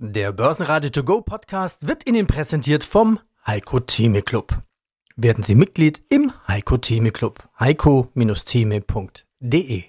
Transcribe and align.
Der 0.00 0.30
Börsenradio 0.30 0.90
To 0.90 1.02
Go 1.02 1.22
Podcast 1.22 1.88
wird 1.88 2.08
Ihnen 2.08 2.28
präsentiert 2.28 2.84
vom 2.84 3.18
Heiko 3.44 3.80
Theme 3.80 4.22
Club. 4.22 4.56
Werden 5.16 5.42
Sie 5.42 5.56
Mitglied 5.56 6.04
im 6.08 6.30
Heiko 6.46 6.76
Theme 6.76 7.10
Club. 7.10 7.40
heiko-theme.de 7.58 9.82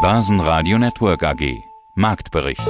Börsenradio 0.00 0.78
Network 0.78 1.24
AG 1.24 1.52
Marktbericht. 1.96 2.62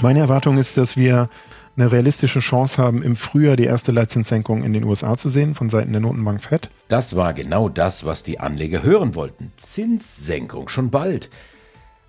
Meine 0.00 0.20
Erwartung 0.20 0.56
ist, 0.56 0.78
dass 0.78 0.96
wir 0.96 1.28
eine 1.76 1.92
realistische 1.92 2.40
Chance 2.40 2.82
haben, 2.82 3.02
im 3.02 3.16
Frühjahr 3.16 3.56
die 3.56 3.64
erste 3.64 3.92
Leitzinssenkung 3.92 4.64
in 4.64 4.72
den 4.72 4.84
USA 4.84 5.18
zu 5.18 5.28
sehen 5.28 5.54
von 5.54 5.68
Seiten 5.68 5.92
der 5.92 6.00
Notenbank 6.00 6.42
Fed. 6.42 6.70
Das 6.88 7.16
war 7.16 7.34
genau 7.34 7.68
das, 7.68 8.06
was 8.06 8.22
die 8.22 8.40
Anleger 8.40 8.82
hören 8.82 9.14
wollten. 9.14 9.52
Zinssenkung 9.58 10.70
schon 10.70 10.90
bald. 10.90 11.28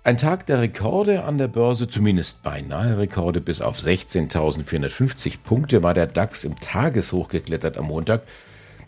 Ein 0.06 0.16
Tag 0.18 0.46
der 0.46 0.60
Rekorde 0.60 1.24
an 1.24 1.36
der 1.36 1.48
Börse, 1.48 1.88
zumindest 1.88 2.44
beinahe 2.44 2.96
Rekorde, 2.96 3.40
bis 3.40 3.60
auf 3.60 3.76
16.450 3.76 5.38
Punkte 5.42 5.82
war 5.82 5.94
der 5.94 6.06
DAX 6.06 6.44
im 6.44 6.54
Tageshoch 6.60 7.26
geklettert 7.26 7.76
am 7.76 7.86
Montag. 7.86 8.22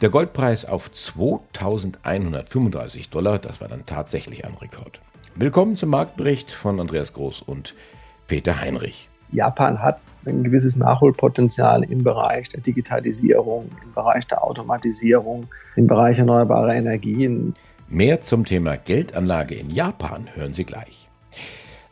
Der 0.01 0.11
Goldpreis 0.11 0.65
auf 0.65 0.93
2.135 0.95 3.11
Dollar, 3.11 3.41
das 3.41 3.61
war 3.61 3.67
dann 3.67 3.85
tatsächlich 3.85 4.45
ein 4.45 4.55
Rekord. 4.55 5.01
Willkommen 5.35 5.75
zum 5.75 5.91
Marktbericht 5.91 6.53
von 6.53 6.79
Andreas 6.79 7.15
Groß 7.15 7.43
und 7.43 7.75
Peter 8.29 8.61
Heinrich. 8.61 9.09
Japan 9.33 9.83
hat 9.83 9.99
ein 10.25 10.45
gewisses 10.45 10.77
Nachholpotenzial 10.77 11.83
im 11.83 12.05
Bereich 12.05 12.49
der 12.51 12.61
Digitalisierung, 12.61 13.73
im 13.83 13.93
Bereich 13.93 14.25
der 14.29 14.45
Automatisierung, 14.45 15.49
im 15.75 15.89
Bereich 15.89 16.21
erneuerbarer 16.21 16.77
Energien. 16.77 17.55
Mehr 17.89 18.21
zum 18.21 18.45
Thema 18.45 18.77
Geldanlage 18.77 19.57
in 19.57 19.71
Japan 19.71 20.29
hören 20.37 20.55
Sie 20.55 20.65
gleich. 20.65 21.08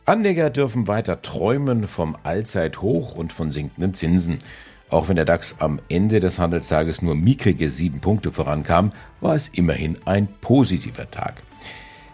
Anleger 0.05 0.49
dürfen 0.49 0.87
weiter 0.87 1.21
träumen 1.21 1.87
vom 1.87 2.15
Allzeithoch 2.23 3.13
und 3.13 3.33
von 3.33 3.51
sinkenden 3.51 3.93
Zinsen. 3.93 4.39
Auch 4.89 5.09
wenn 5.09 5.17
der 5.17 5.25
DAX 5.25 5.55
am 5.59 5.81
Ende 5.89 6.21
des 6.21 6.39
Handelstages 6.39 7.01
nur 7.01 7.15
mickrige 7.15 7.69
sieben 7.69 7.99
Punkte 7.99 8.31
vorankam, 8.31 8.93
war 9.19 9.35
es 9.35 9.49
immerhin 9.49 9.97
ein 10.05 10.29
positiver 10.39 11.11
Tag. 11.11 11.43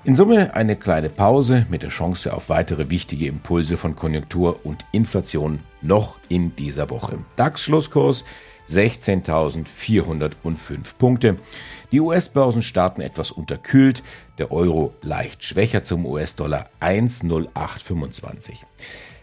In 0.06 0.16
Summe 0.16 0.54
eine 0.54 0.76
kleine 0.76 1.10
Pause 1.10 1.66
mit 1.70 1.84
der 1.84 1.90
Chance 1.90 2.34
auf 2.34 2.50
weitere 2.50 2.90
wichtige 2.90 3.28
Impulse 3.28 3.78
von 3.78 3.96
Konjunktur 3.96 4.66
und 4.66 4.86
Inflation 4.92 5.60
noch 5.82 6.18
in 6.28 6.56
dieser 6.56 6.90
Woche. 6.90 7.20
DAX-Schlusskurs 7.36 8.26
16.405 8.70 10.96
Punkte. 10.98 11.38
Die 11.92 12.00
US-Börsen 12.00 12.64
starten 12.64 13.02
etwas 13.02 13.32
unterkühlt, 13.32 14.04
der 14.38 14.52
Euro 14.52 14.94
leicht 15.02 15.44
schwächer 15.44 15.84
zum 15.84 16.06
US-Dollar 16.06 16.70
1,0825. 16.82 18.64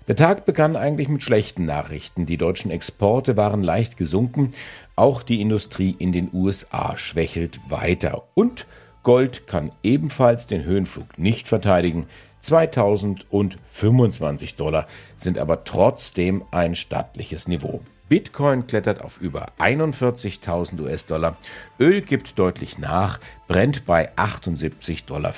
Der 0.08 0.16
Tag 0.16 0.44
begann 0.44 0.76
eigentlich 0.76 1.08
mit 1.08 1.22
schlechten 1.22 1.66
Nachrichten. 1.66 2.26
Die 2.26 2.36
deutschen 2.36 2.70
Exporte 2.70 3.36
waren 3.36 3.62
leicht 3.62 3.96
gesunken, 3.96 4.50
auch 4.96 5.22
die 5.22 5.40
Industrie 5.40 5.94
in 5.98 6.12
den 6.12 6.30
USA 6.32 6.96
schwächelt 6.96 7.60
weiter 7.68 8.24
und 8.34 8.66
Gold 9.02 9.46
kann 9.46 9.70
ebenfalls 9.82 10.46
den 10.46 10.64
Höhenflug 10.64 11.18
nicht 11.18 11.48
verteidigen. 11.48 12.06
2025 12.40 14.56
Dollar 14.56 14.86
sind 15.16 15.38
aber 15.38 15.64
trotzdem 15.64 16.44
ein 16.50 16.74
stattliches 16.74 17.48
Niveau. 17.48 17.80
Bitcoin 18.10 18.66
klettert 18.66 19.02
auf 19.02 19.20
über 19.20 19.52
41.000 19.60 20.80
US-Dollar. 20.80 21.36
Öl 21.78 22.00
gibt 22.00 22.40
deutlich 22.40 22.76
nach, 22.76 23.20
brennt 23.46 23.86
bei 23.86 24.12
78,95 24.16 25.06
Dollar 25.06 25.32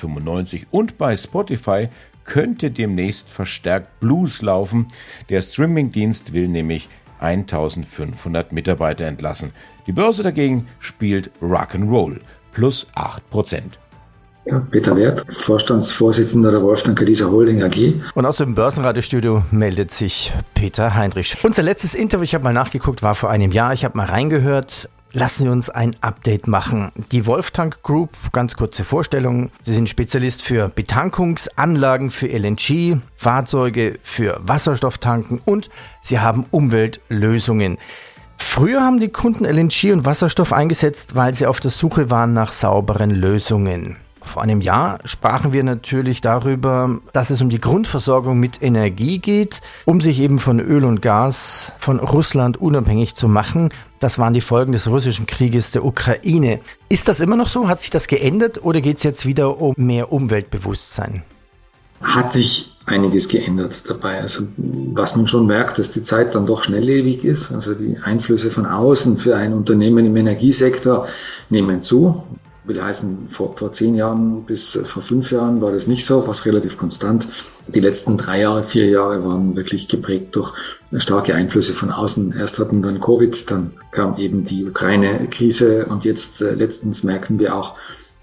und 0.71 0.97
bei 0.97 1.15
Spotify 1.15 1.89
könnte 2.23 2.71
demnächst 2.71 3.29
verstärkt 3.29 3.99
Blues 3.99 4.41
laufen. 4.41 4.87
Der 5.29 5.43
Streamingdienst 5.43 6.33
will 6.33 6.47
nämlich 6.47 6.89
1500 7.19 8.51
Mitarbeiter 8.51 9.05
entlassen. 9.05 9.51
Die 9.85 9.91
Börse 9.91 10.23
dagegen 10.23 10.67
spielt 10.79 11.29
Rock'n'Roll 11.43 12.21
plus 12.53 12.87
8 12.95 13.29
Prozent. 13.29 13.77
Peter 14.71 14.95
Wert, 14.95 15.23
Vorstandsvorsitzender 15.29 16.51
der 16.51 16.61
Wolfgang 16.61 16.97
Kadiser 16.97 17.31
Holding 17.31 17.63
AG. 17.63 17.93
Und 18.13 18.25
aus 18.25 18.37
dem 18.37 18.55
Börsenradiostudio 18.55 19.43
meldet 19.51 19.91
sich 19.91 20.33
Peter 20.53 20.95
Heinrich. 20.95 21.37
Unser 21.43 21.63
letztes 21.63 21.95
Interview, 21.95 22.23
ich 22.23 22.35
habe 22.35 22.43
mal 22.43 22.53
nachgeguckt, 22.53 23.03
war 23.03 23.15
vor 23.15 23.29
einem 23.29 23.51
Jahr. 23.51 23.73
Ich 23.73 23.85
habe 23.85 23.97
mal 23.97 24.07
reingehört. 24.07 24.89
Lassen 25.15 25.43
Sie 25.43 25.49
uns 25.49 25.69
ein 25.69 25.95
Update 26.01 26.47
machen. 26.47 26.91
Die 27.11 27.27
Wolftank 27.27 27.83
Group, 27.83 28.09
ganz 28.31 28.55
kurze 28.55 28.83
Vorstellung. 28.83 29.51
Sie 29.61 29.75
sind 29.75 29.87
Spezialist 29.87 30.41
für 30.41 30.69
Betankungsanlagen 30.69 32.09
für 32.09 32.27
LNG, 32.27 32.97
Fahrzeuge 33.15 33.99
für 34.01 34.39
Wasserstofftanken 34.41 35.39
und 35.45 35.69
Sie 36.01 36.19
haben 36.19 36.45
Umweltlösungen. 36.49 37.77
Früher 38.37 38.81
haben 38.81 38.99
die 38.99 39.09
Kunden 39.09 39.45
LNG 39.45 39.93
und 39.93 40.05
Wasserstoff 40.05 40.51
eingesetzt, 40.51 41.15
weil 41.15 41.33
sie 41.33 41.45
auf 41.45 41.59
der 41.59 41.71
Suche 41.71 42.09
waren 42.09 42.33
nach 42.33 42.51
sauberen 42.51 43.11
Lösungen. 43.11 43.97
Vor 44.23 44.41
einem 44.41 44.61
Jahr 44.61 44.99
sprachen 45.05 45.53
wir 45.53 45.63
natürlich 45.63 46.21
darüber, 46.21 46.99
dass 47.11 47.29
es 47.29 47.41
um 47.41 47.49
die 47.49 47.59
Grundversorgung 47.59 48.39
mit 48.39 48.63
Energie 48.63 49.19
geht, 49.19 49.61
um 49.85 50.01
sich 50.01 50.19
eben 50.19 50.39
von 50.39 50.59
Öl 50.59 50.85
und 50.85 51.01
Gas 51.01 51.73
von 51.77 51.99
Russland 51.99 52.57
unabhängig 52.57 53.15
zu 53.15 53.27
machen. 53.27 53.69
Das 53.99 54.17
waren 54.17 54.33
die 54.33 54.41
Folgen 54.41 54.71
des 54.71 54.87
russischen 54.87 55.27
Krieges 55.27 55.71
der 55.71 55.85
Ukraine. 55.85 56.59
Ist 56.89 57.07
das 57.07 57.19
immer 57.19 57.35
noch 57.35 57.47
so? 57.47 57.67
Hat 57.67 57.81
sich 57.81 57.89
das 57.89 58.07
geändert 58.07 58.63
oder 58.63 58.81
geht 58.81 58.97
es 58.97 59.03
jetzt 59.03 59.25
wieder 59.25 59.61
um 59.61 59.75
mehr 59.77 60.11
Umweltbewusstsein? 60.11 61.23
Hat 62.01 62.33
sich 62.33 62.73
einiges 62.85 63.29
geändert 63.29 63.83
dabei. 63.87 64.21
Also 64.21 64.43
was 64.57 65.15
man 65.15 65.27
schon 65.27 65.47
merkt, 65.47 65.79
dass 65.79 65.91
die 65.91 66.03
Zeit 66.03 66.35
dann 66.35 66.45
doch 66.45 66.63
schnelllebig 66.63 67.23
ist. 67.23 67.51
Also 67.51 67.73
die 67.73 67.97
Einflüsse 68.03 68.51
von 68.51 68.65
außen 68.65 69.17
für 69.17 69.35
ein 69.35 69.53
Unternehmen 69.53 70.05
im 70.05 70.15
Energiesektor 70.15 71.07
nehmen 71.49 71.83
zu 71.83 72.23
will 72.65 72.81
heißen, 72.81 73.27
vor, 73.29 73.55
vor 73.55 73.71
zehn 73.71 73.95
Jahren 73.95 74.43
bis 74.43 74.75
äh, 74.75 74.83
vor 74.83 75.03
fünf 75.03 75.31
Jahren 75.31 75.61
war 75.61 75.71
das 75.71 75.87
nicht 75.87 76.05
so, 76.05 76.27
was 76.27 76.45
relativ 76.45 76.77
konstant. 76.77 77.27
Die 77.67 77.79
letzten 77.79 78.17
drei 78.17 78.41
Jahre, 78.41 78.63
vier 78.63 78.89
Jahre 78.89 79.25
waren 79.25 79.55
wirklich 79.55 79.87
geprägt 79.87 80.35
durch 80.35 80.53
starke 80.97 81.35
Einflüsse 81.35 81.73
von 81.73 81.91
außen. 81.91 82.33
Erst 82.37 82.59
hatten 82.59 82.83
wir 82.83 82.91
dann 82.91 83.01
Covid, 83.01 83.49
dann 83.51 83.73
kam 83.91 84.17
eben 84.17 84.45
die 84.45 84.65
Ukraine-Krise 84.65 85.85
und 85.85 86.05
jetzt 86.05 86.41
äh, 86.41 86.53
letztens 86.53 87.03
merken 87.03 87.39
wir 87.39 87.55
auch 87.55 87.75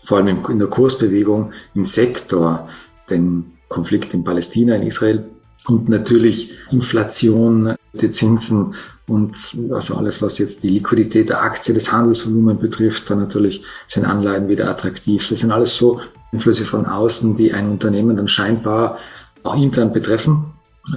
vor 0.03 0.19
allem 0.19 0.45
in 0.49 0.59
der 0.59 0.69
Kursbewegung 0.69 1.53
im 1.75 1.84
Sektor 1.84 2.69
den 3.11 3.53
Konflikt 3.69 4.15
in 4.15 4.25
Palästina, 4.25 4.75
in 4.77 4.83
Israel 4.83 5.28
und 5.67 5.89
natürlich 5.89 6.53
Inflation, 6.71 7.77
die 7.93 8.11
Zinsen 8.11 8.75
und 9.09 9.37
also 9.73 9.97
alles, 9.97 10.23
was 10.23 10.39
jetzt 10.39 10.62
die 10.62 10.69
Liquidität 10.69 11.28
der 11.31 11.43
Aktie, 11.43 11.75
des 11.75 11.91
Handelsvolumen 11.91 12.59
betrifft, 12.59 13.11
dann 13.11 13.19
natürlich 13.19 13.65
sind 13.89 14.05
Anleihen 14.05 14.49
wieder 14.49 14.69
attraktiv. 14.71 15.28
Das 15.28 15.41
sind 15.41 15.51
alles 15.51 15.75
so 15.75 16.01
Einflüsse 16.33 16.65
von 16.65 16.87
außen, 16.87 17.34
die 17.34 17.53
ein 17.53 17.69
Unternehmen 17.69 18.17
dann 18.17 18.28
scheinbar 18.28 18.99
auch 19.43 19.56
intern 19.56 19.93
betreffen. 19.93 20.53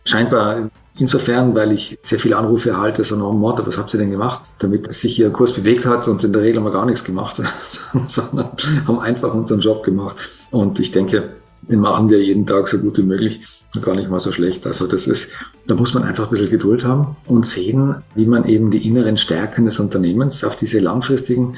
Scheinbar 0.06 0.70
insofern, 0.98 1.56
weil 1.56 1.72
ich 1.72 1.98
sehr 2.04 2.20
viele 2.20 2.38
Anrufe 2.38 2.70
erhalte, 2.70 3.04
so 3.04 3.16
nach 3.16 3.30
dem 3.30 3.40
Motto, 3.40 3.66
was 3.66 3.78
habt 3.78 3.94
ihr 3.94 4.00
denn 4.00 4.12
gemacht, 4.12 4.42
damit 4.60 4.94
sich 4.94 5.20
ihr 5.20 5.32
Kurs 5.32 5.54
bewegt 5.54 5.86
hat 5.86 6.08
und 6.08 6.24
in 6.24 6.34
der 6.34 6.44
Regel 6.44 6.60
haben 6.60 6.66
wir 6.66 6.72
gar 6.72 6.86
nichts 6.86 7.04
gemacht, 7.04 7.42
sondern 8.08 8.52
haben 8.88 9.00
einfach 9.00 9.34
unseren 9.34 9.60
Job 9.60 9.84
gemacht. 9.84 10.18
Und 10.52 10.80
ich 10.80 10.92
denke, 10.92 11.32
den 11.64 11.80
machen 11.80 12.10
wir 12.10 12.24
jeden 12.24 12.46
Tag 12.46 12.68
so 12.68 12.78
gut 12.78 12.98
wie 13.00 13.04
möglich 13.04 13.42
gar 13.82 13.96
nicht 13.96 14.10
mal 14.10 14.20
so 14.20 14.32
schlecht. 14.32 14.68
Also 14.68 14.88
das 14.88 15.08
ist, 15.08 15.30
da 15.66 15.76
muss 15.76 15.94
man 15.94 16.04
einfach 16.04 16.26
ein 16.26 16.30
bisschen 16.30 16.50
Geduld 16.50 16.84
haben 16.86 17.16
und 17.26 17.46
sehen, 17.46 17.96
wie 18.16 18.26
man 18.26 18.46
eben 18.46 18.72
die 18.72 18.88
inneren 18.88 19.18
Stärken 19.18 19.66
des 19.66 19.80
Unternehmens 19.80 20.44
auf 20.44 20.56
diese 20.56 20.80
langfristigen, 20.80 21.58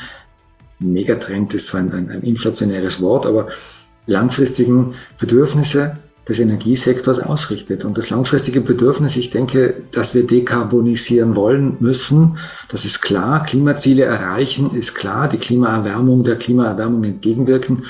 Megatrend 0.79 1.53
ist 1.53 1.67
so 1.67 1.77
ein, 1.77 1.93
ein, 1.93 2.11
ein 2.11 2.21
inflationäres 2.23 3.01
Wort, 3.01 3.25
aber 3.25 3.47
langfristigen 4.07 4.93
Bedürfnisse 5.17 5.97
des 6.27 6.39
Energiesektors 6.39 7.19
ausrichtet. 7.19 7.85
Und 7.85 7.97
das 7.97 8.09
langfristige 8.09 8.61
Bedürfnis, 8.61 9.15
ich 9.15 9.29
denke, 9.29 9.75
dass 9.91 10.15
wir 10.15 10.25
dekarbonisieren 10.25 11.35
wollen 11.35 11.77
müssen, 11.79 12.37
das 12.69 12.83
ist 12.83 13.01
klar. 13.01 13.45
Klimaziele 13.45 14.03
erreichen 14.03 14.75
ist 14.75 14.95
klar. 14.95 15.29
Die 15.29 15.37
Klimaerwärmung, 15.37 16.23
der 16.23 16.37
Klimaerwärmung 16.37 17.03
entgegenwirken 17.03 17.83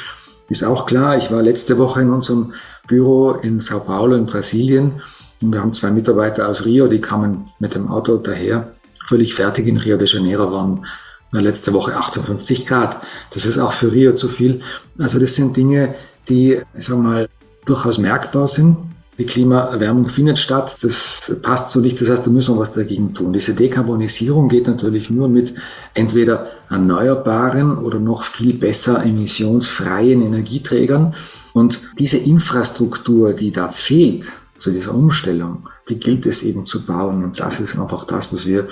ist 0.49 0.63
auch 0.63 0.85
klar. 0.85 1.17
Ich 1.17 1.31
war 1.31 1.41
letzte 1.41 1.77
Woche 1.77 2.01
in 2.01 2.11
unserem 2.11 2.53
Büro 2.87 3.31
in 3.31 3.59
Sao 3.59 3.79
Paulo 3.79 4.15
in 4.15 4.25
Brasilien 4.25 5.01
und 5.41 5.51
wir 5.51 5.61
haben 5.61 5.73
zwei 5.73 5.91
Mitarbeiter 5.91 6.47
aus 6.47 6.65
Rio, 6.65 6.87
die 6.87 7.01
kamen 7.01 7.45
mit 7.59 7.75
dem 7.75 7.89
Auto 7.89 8.17
daher, 8.17 8.73
völlig 9.07 9.35
fertig 9.35 9.67
in 9.67 9.77
Rio 9.77 9.97
de 9.97 10.07
Janeiro, 10.07 10.51
waren 10.51 10.85
letzte 11.31 11.73
Woche 11.73 11.95
58 11.95 12.65
Grad. 12.65 13.01
Das 13.33 13.45
ist 13.45 13.57
auch 13.57 13.73
für 13.73 13.91
Rio 13.91 14.15
zu 14.15 14.29
viel. 14.29 14.61
Also 14.97 15.19
das 15.19 15.35
sind 15.35 15.57
Dinge, 15.57 15.93
die, 16.29 16.61
ich 16.77 16.85
sag 16.85 16.97
mal, 16.97 17.27
durchaus 17.65 17.97
merkbar 17.97 18.47
sind. 18.47 18.77
Die 19.17 19.25
Klimaerwärmung 19.25 20.07
findet 20.07 20.37
statt. 20.37 20.75
Das 20.81 21.35
passt 21.41 21.69
so 21.69 21.79
nicht. 21.79 22.01
Das 22.01 22.09
heißt, 22.09 22.25
da 22.25 22.29
müssen 22.29 22.55
wir 22.55 22.61
was 22.61 22.73
dagegen 22.73 23.13
tun. 23.13 23.31
Diese 23.31 23.53
Dekarbonisierung 23.53 24.49
geht 24.49 24.67
natürlich 24.67 25.09
nur 25.09 25.29
mit 25.29 25.53
entweder 25.93 26.47
erneuerbaren 26.69 27.77
oder 27.77 27.99
noch 27.99 28.23
viel 28.23 28.53
besser 28.53 29.03
emissionsfreien 29.03 30.21
Energieträgern. 30.21 31.15
Und 31.53 31.79
diese 31.97 32.17
Infrastruktur, 32.17 33.33
die 33.33 33.51
da 33.51 33.69
fehlt 33.69 34.31
zu 34.57 34.71
dieser 34.71 34.93
Umstellung, 34.93 35.69
die 35.87 35.97
gilt 35.97 36.25
es 36.25 36.43
eben 36.43 36.65
zu 36.65 36.85
bauen. 36.85 37.23
Und 37.23 37.39
das 37.39 37.61
ist 37.61 37.79
einfach 37.79 38.05
das, 38.05 38.33
was 38.33 38.45
wir 38.45 38.67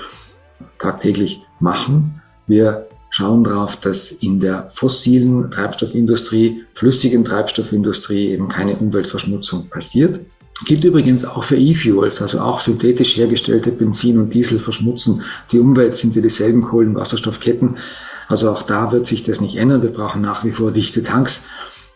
tagtäglich 0.78 1.42
machen. 1.62 2.22
Wir 2.48 2.88
schauen 3.13 3.44
darauf, 3.44 3.75
dass 3.75 4.10
in 4.10 4.39
der 4.39 4.71
fossilen 4.71 5.51
Treibstoffindustrie, 5.51 6.63
flüssigen 6.74 7.24
Treibstoffindustrie 7.24 8.30
eben 8.30 8.48
keine 8.48 8.75
Umweltverschmutzung 8.75 9.69
passiert. 9.69 10.19
Gilt 10.65 10.83
übrigens 10.83 11.24
auch 11.24 11.44
für 11.44 11.56
E-Fuels, 11.56 12.24
also 12.24 12.39
auch 12.39 12.60
synthetisch 12.60 13.15
hergestellte 13.15 13.69
Benzin 13.69 14.18
und 14.18 14.33
Diesel 14.33 14.57
verschmutzen 14.57 15.21
die 15.51 15.60
Umwelt, 15.60 15.95
sind 15.95 16.15
wir 16.15 16.24
dieselben 16.24 16.63
Kohlenwasserstoffketten. 16.63 17.77
Also 18.27 18.50
auch 18.50 18.63
da 18.63 18.92
wird 18.92 19.06
sich 19.06 19.21
das 19.21 19.42
nicht 19.42 19.57
ändern. 19.57 19.83
Wir 19.83 19.92
brauchen 19.92 20.24
nach 20.24 20.44
wie 20.44 20.51
vor 20.51 20.71
dichte 20.71 21.04
Tanks 21.04 21.45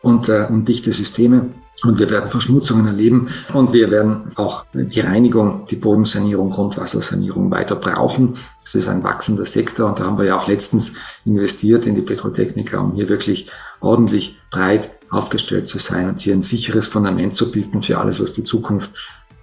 und, 0.02 0.30
äh, 0.30 0.48
und 0.50 0.68
dichte 0.68 0.92
Systeme. 0.94 1.50
Und 1.84 2.00
wir 2.00 2.10
werden 2.10 2.28
Verschmutzungen 2.30 2.88
erleben 2.88 3.28
und 3.54 3.72
wir 3.72 3.92
werden 3.92 4.32
auch 4.34 4.66
die 4.74 5.00
Reinigung, 5.00 5.66
die 5.70 5.76
Bodensanierung, 5.76 6.50
Grundwassersanierung 6.50 7.52
weiter 7.52 7.76
brauchen. 7.76 8.36
Das 8.64 8.74
ist 8.74 8.88
ein 8.88 9.04
wachsender 9.04 9.46
Sektor 9.46 9.88
und 9.88 10.00
da 10.00 10.06
haben 10.06 10.18
wir 10.18 10.26
ja 10.26 10.40
auch 10.40 10.48
letztens 10.48 10.94
investiert 11.24 11.86
in 11.86 11.94
die 11.94 12.02
Petrotechniker, 12.02 12.82
um 12.82 12.94
hier 12.94 13.10
wirklich 13.10 13.52
ordentlich 13.80 14.40
breit 14.50 14.90
aufgestellt 15.12 15.68
zu 15.68 15.78
sein 15.78 16.10
und 16.10 16.20
hier 16.20 16.34
ein 16.34 16.42
sicheres 16.42 16.88
Fundament 16.88 17.36
zu 17.36 17.52
bieten 17.52 17.84
für 17.84 18.00
alles, 18.00 18.20
was 18.20 18.34
die 18.34 18.44
Zukunft 18.44 18.92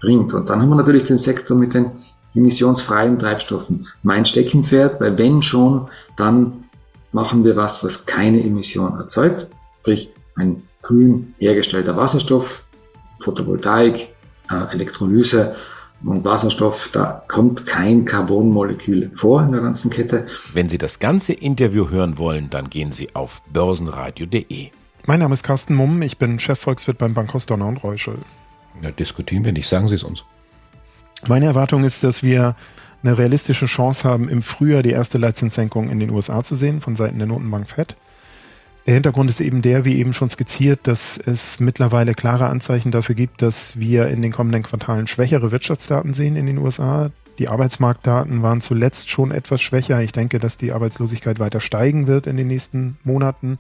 bringt. 0.01 0.35
Und 0.35 0.51
dann 0.51 0.61
haben 0.61 0.71
wir 0.71 0.77
natürlich 0.77 1.05
den 1.05 1.19
Sektor 1.19 1.57
mit 1.57 1.73
den 1.73 1.93
emissionsfreien 2.35 3.19
Treibstoffen. 3.19 3.87
Mein 4.03 4.27
Steckenpferd, 4.27 5.01
weil 5.01 5.17
wenn 5.19 5.41
schon, 5.41 5.89
dann 6.17 6.65
machen 7.13 7.45
wir 7.45 7.55
was, 7.55 7.85
was 7.85 8.07
keine 8.07 8.43
Emission 8.43 8.99
erzeugt, 8.99 9.47
sprich 9.81 10.11
ein 10.37 10.63
grün 10.83 11.35
hergestellter 11.39 11.97
Wasserstoff, 11.97 12.65
Photovoltaik, 13.19 14.09
äh, 14.51 14.73
Elektrolyse 14.73 15.57
und 16.05 16.25
Wasserstoff, 16.25 16.91
da 16.93 17.25
kommt 17.29 17.67
kein 17.67 18.05
Carbonmolekül 18.05 19.11
vor 19.13 19.43
in 19.43 19.53
der 19.53 19.63
ganzen 19.63 19.91
Kette. 19.91 20.27
Wenn 20.53 20.69
Sie 20.69 20.79
das 20.79 20.99
ganze 20.99 21.33
Interview 21.33 21.89
hören 21.89 22.19
wollen, 22.19 22.51
dann 22.51 22.69
gehen 22.69 22.93
Sie 22.93 23.15
auf 23.15 23.43
börsenradio.de. 23.53 24.71
Mein 25.07 25.21
Name 25.21 25.35
ist 25.35 25.43
Carsten 25.43 25.75
Mumm, 25.75 26.03
ich 26.03 26.19
bin 26.19 26.39
Chefvolkswirt 26.39 26.99
beim 26.99 27.15
Bankhaus 27.15 27.47
Donner 27.47 27.67
und 27.67 27.83
Reuschel. 27.83 28.19
Na, 28.83 28.91
diskutieren 28.91 29.45
wir 29.45 29.53
nicht, 29.53 29.69
sagen 29.69 29.89
Sie 29.89 29.95
es 29.95 30.03
uns. 30.03 30.25
Meine 31.27 31.47
Erwartung 31.47 31.85
ist, 31.85 32.05
dass 32.05 32.23
wir 32.23 32.57
eine 33.03 33.17
realistische 33.17 33.67
Chance 33.67 34.09
haben, 34.09 34.29
im 34.29 34.43
Frühjahr 34.43 34.83
die 34.83 34.91
erste 34.91 35.19
Leitzinssenkung 35.19 35.91
in 35.91 36.01
den 36.01 36.11
USA 36.11 36.43
zu 36.43 36.55
sehen, 36.55 36.81
von 36.81 36.97
Seiten 36.97 37.19
der 37.19 37.27
Notenbank 37.27 37.69
Fed. 37.69 37.97
Der 38.87 38.93
Hintergrund 38.95 39.31
ist 39.31 39.41
eben 39.41 39.63
der, 39.63 39.87
wie 39.87 39.97
eben 39.97 40.13
schon 40.13 40.29
skizziert, 40.29 40.81
dass 40.83 41.17
es 41.17 41.59
mittlerweile 41.59 42.15
klare 42.15 42.47
Anzeichen 42.47 42.93
dafür 42.93 43.15
gibt, 43.15 43.41
dass 43.41 43.79
wir 43.79 44.09
in 44.09 44.21
den 44.21 44.31
kommenden 44.31 44.63
Quartalen 44.63 45.07
schwächere 45.07 45.51
Wirtschaftsdaten 45.51 46.13
sehen 46.13 46.37
in 46.37 46.45
den 46.45 46.59
USA. 46.59 47.11
Die 47.39 47.49
Arbeitsmarktdaten 47.49 48.43
waren 48.43 48.61
zuletzt 48.61 49.09
schon 49.09 49.31
etwas 49.31 49.63
schwächer. 49.63 50.03
Ich 50.03 50.13
denke, 50.13 50.39
dass 50.39 50.59
die 50.59 50.73
Arbeitslosigkeit 50.73 51.39
weiter 51.39 51.61
steigen 51.61 52.07
wird 52.07 52.27
in 52.27 52.37
den 52.37 52.47
nächsten 52.47 52.99
Monaten. 53.05 53.59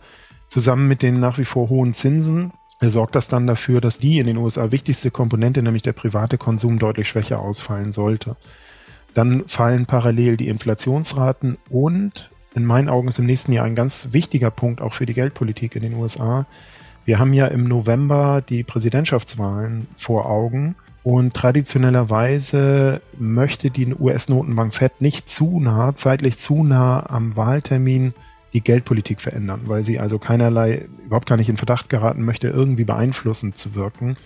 Zusammen 0.48 0.88
mit 0.88 1.02
den 1.02 1.20
nach 1.20 1.38
wie 1.38 1.46
vor 1.46 1.70
hohen 1.70 1.94
Zinsen 1.94 2.52
sorgt 2.82 3.16
das 3.16 3.28
dann 3.28 3.46
dafür, 3.46 3.80
dass 3.80 3.98
die 3.98 4.18
in 4.18 4.26
den 4.26 4.36
USA 4.36 4.70
wichtigste 4.72 5.10
Komponente, 5.10 5.62
nämlich 5.62 5.82
der 5.82 5.94
private 5.94 6.36
Konsum, 6.36 6.78
deutlich 6.78 7.08
schwächer 7.08 7.40
ausfallen 7.40 7.92
sollte. 7.92 8.36
Dann 9.14 9.44
fallen 9.46 9.86
parallel 9.86 10.36
die 10.36 10.48
Inflationsraten 10.48 11.56
und 11.70 12.30
in 12.54 12.64
meinen 12.64 12.88
Augen 12.88 13.08
ist 13.08 13.18
im 13.18 13.26
nächsten 13.26 13.52
Jahr 13.52 13.64
ein 13.64 13.74
ganz 13.74 14.08
wichtiger 14.12 14.50
Punkt 14.50 14.80
auch 14.80 14.94
für 14.94 15.06
die 15.06 15.14
Geldpolitik 15.14 15.74
in 15.76 15.82
den 15.82 15.94
USA. 15.96 16.46
Wir 17.04 17.18
haben 17.18 17.34
ja 17.34 17.46
im 17.48 17.64
November 17.64 18.42
die 18.48 18.62
Präsidentschaftswahlen 18.62 19.88
vor 19.96 20.26
Augen 20.26 20.74
und 21.02 21.34
traditionellerweise 21.34 23.02
möchte 23.18 23.70
die 23.70 23.94
US-Notenbank 23.94 24.74
Fed 24.74 25.00
nicht 25.00 25.28
zu 25.28 25.60
nah, 25.60 25.94
zeitlich 25.94 26.38
zu 26.38 26.64
nah 26.64 27.04
am 27.10 27.36
Wahltermin 27.36 28.14
die 28.54 28.62
Geldpolitik 28.62 29.20
verändern, 29.20 29.62
weil 29.64 29.84
sie 29.84 29.98
also 29.98 30.18
keinerlei, 30.18 30.86
überhaupt 31.04 31.26
gar 31.26 31.36
nicht 31.36 31.50
in 31.50 31.56
Verdacht 31.56 31.90
geraten 31.90 32.24
möchte, 32.24 32.48
irgendwie 32.48 32.84
beeinflussend 32.84 33.56
zu 33.56 33.74
wirken. 33.74 34.16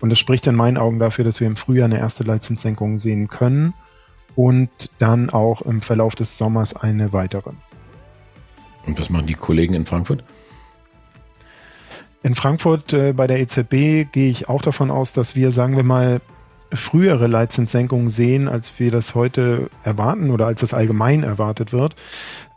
Und 0.00 0.10
das 0.10 0.18
spricht 0.20 0.46
in 0.46 0.54
meinen 0.54 0.78
Augen 0.78 1.00
dafür, 1.00 1.24
dass 1.24 1.40
wir 1.40 1.48
im 1.48 1.56
Frühjahr 1.56 1.86
eine 1.86 1.98
erste 1.98 2.22
Leitzinssenkung 2.22 2.98
sehen 2.98 3.28
können 3.28 3.74
und 4.36 4.70
dann 4.98 5.30
auch 5.30 5.62
im 5.62 5.80
Verlauf 5.80 6.14
des 6.14 6.36
Sommers 6.36 6.74
eine 6.74 7.12
weitere. 7.12 7.50
Und 8.86 8.98
was 8.98 9.10
machen 9.10 9.26
die 9.26 9.34
Kollegen 9.34 9.74
in 9.74 9.86
Frankfurt? 9.86 10.24
In 12.22 12.34
Frankfurt 12.34 12.92
äh, 12.92 13.12
bei 13.12 13.26
der 13.26 13.40
EZB 13.40 14.10
gehe 14.10 14.30
ich 14.30 14.48
auch 14.48 14.62
davon 14.62 14.90
aus, 14.90 15.12
dass 15.12 15.36
wir, 15.36 15.50
sagen 15.50 15.76
wir 15.76 15.84
mal, 15.84 16.20
frühere 16.72 17.26
Leitzinssenkungen 17.26 18.10
sehen, 18.10 18.48
als 18.48 18.78
wir 18.78 18.90
das 18.90 19.14
heute 19.14 19.70
erwarten 19.84 20.30
oder 20.30 20.46
als 20.46 20.60
das 20.60 20.74
allgemein 20.74 21.22
erwartet 21.22 21.72
wird. 21.72 21.94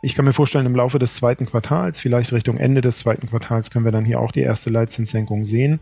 Ich 0.02 0.14
kann 0.14 0.24
mir 0.24 0.32
vorstellen, 0.32 0.66
im 0.66 0.74
Laufe 0.74 0.98
des 0.98 1.14
zweiten 1.14 1.46
Quartals, 1.46 2.00
vielleicht 2.00 2.32
Richtung 2.32 2.56
Ende 2.56 2.80
des 2.80 2.98
zweiten 2.98 3.28
Quartals, 3.28 3.70
können 3.70 3.84
wir 3.84 3.92
dann 3.92 4.04
hier 4.04 4.20
auch 4.20 4.32
die 4.32 4.40
erste 4.40 4.70
Leitzinssenkung 4.70 5.46
sehen. 5.46 5.80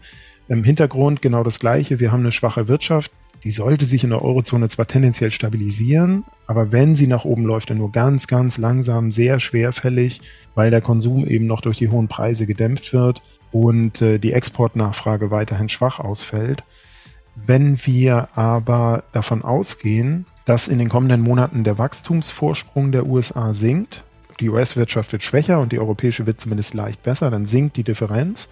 Im 0.48 0.64
Hintergrund 0.64 1.22
genau 1.22 1.42
das 1.42 1.58
Gleiche. 1.58 1.98
Wir 1.98 2.12
haben 2.12 2.20
eine 2.20 2.32
schwache 2.32 2.68
Wirtschaft 2.68 3.10
die 3.46 3.52
sollte 3.52 3.86
sich 3.86 4.02
in 4.02 4.10
der 4.10 4.22
Eurozone 4.22 4.68
zwar 4.68 4.88
tendenziell 4.88 5.30
stabilisieren, 5.30 6.24
aber 6.48 6.72
wenn 6.72 6.96
sie 6.96 7.06
nach 7.06 7.24
oben 7.24 7.44
läuft, 7.44 7.70
dann 7.70 7.78
nur 7.78 7.92
ganz, 7.92 8.26
ganz 8.26 8.58
langsam, 8.58 9.12
sehr 9.12 9.38
schwerfällig, 9.38 10.20
weil 10.56 10.72
der 10.72 10.80
Konsum 10.80 11.24
eben 11.24 11.46
noch 11.46 11.60
durch 11.60 11.78
die 11.78 11.88
hohen 11.88 12.08
Preise 12.08 12.44
gedämpft 12.48 12.92
wird 12.92 13.22
und 13.52 14.02
äh, 14.02 14.18
die 14.18 14.32
Exportnachfrage 14.32 15.30
weiterhin 15.30 15.68
schwach 15.68 16.00
ausfällt. 16.00 16.64
Wenn 17.36 17.78
wir 17.86 18.30
aber 18.34 19.04
davon 19.12 19.42
ausgehen, 19.42 20.26
dass 20.44 20.66
in 20.66 20.78
den 20.78 20.88
kommenden 20.88 21.20
Monaten 21.20 21.62
der 21.62 21.78
Wachstumsvorsprung 21.78 22.90
der 22.90 23.06
USA 23.06 23.52
sinkt, 23.52 24.02
die 24.40 24.48
US-Wirtschaft 24.48 25.12
wird 25.12 25.22
schwächer 25.22 25.60
und 25.60 25.70
die 25.70 25.78
europäische 25.78 26.26
wird 26.26 26.40
zumindest 26.40 26.74
leicht 26.74 27.04
besser, 27.04 27.30
dann 27.30 27.44
sinkt 27.44 27.76
die 27.76 27.84
Differenz 27.84 28.48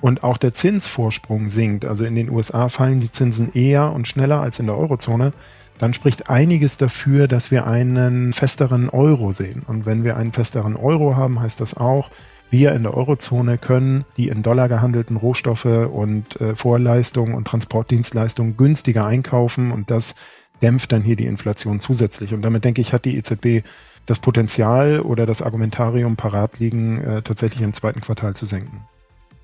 und 0.00 0.22
auch 0.22 0.38
der 0.38 0.54
Zinsvorsprung 0.54 1.50
sinkt, 1.50 1.84
also 1.84 2.04
in 2.04 2.14
den 2.14 2.30
USA 2.30 2.68
fallen 2.68 3.00
die 3.00 3.10
Zinsen 3.10 3.52
eher 3.54 3.92
und 3.92 4.08
schneller 4.08 4.40
als 4.40 4.58
in 4.58 4.66
der 4.66 4.76
Eurozone, 4.76 5.32
dann 5.78 5.94
spricht 5.94 6.28
einiges 6.28 6.76
dafür, 6.76 7.28
dass 7.28 7.50
wir 7.50 7.66
einen 7.66 8.32
festeren 8.32 8.88
Euro 8.88 9.32
sehen. 9.32 9.62
Und 9.66 9.86
wenn 9.86 10.04
wir 10.04 10.16
einen 10.16 10.32
festeren 10.32 10.76
Euro 10.76 11.16
haben, 11.16 11.40
heißt 11.40 11.60
das 11.60 11.76
auch, 11.76 12.10
wir 12.50 12.72
in 12.72 12.82
der 12.82 12.94
Eurozone 12.94 13.58
können 13.58 14.04
die 14.16 14.28
in 14.28 14.42
Dollar 14.42 14.68
gehandelten 14.68 15.16
Rohstoffe 15.16 15.66
und 15.66 16.40
äh, 16.40 16.56
Vorleistungen 16.56 17.34
und 17.34 17.46
Transportdienstleistungen 17.46 18.56
günstiger 18.56 19.04
einkaufen 19.04 19.70
und 19.70 19.90
das 19.90 20.14
dämpft 20.62 20.92
dann 20.92 21.02
hier 21.02 21.16
die 21.16 21.26
Inflation 21.26 21.78
zusätzlich. 21.78 22.32
Und 22.34 22.42
damit 22.42 22.64
denke 22.64 22.80
ich, 22.80 22.92
hat 22.92 23.04
die 23.04 23.16
EZB 23.16 23.64
das 24.06 24.18
Potenzial 24.18 25.00
oder 25.00 25.26
das 25.26 25.42
Argumentarium 25.42 26.16
parat 26.16 26.58
liegen, 26.58 27.00
äh, 27.02 27.22
tatsächlich 27.22 27.62
im 27.62 27.74
zweiten 27.74 28.00
Quartal 28.00 28.34
zu 28.34 28.46
senken. 28.46 28.86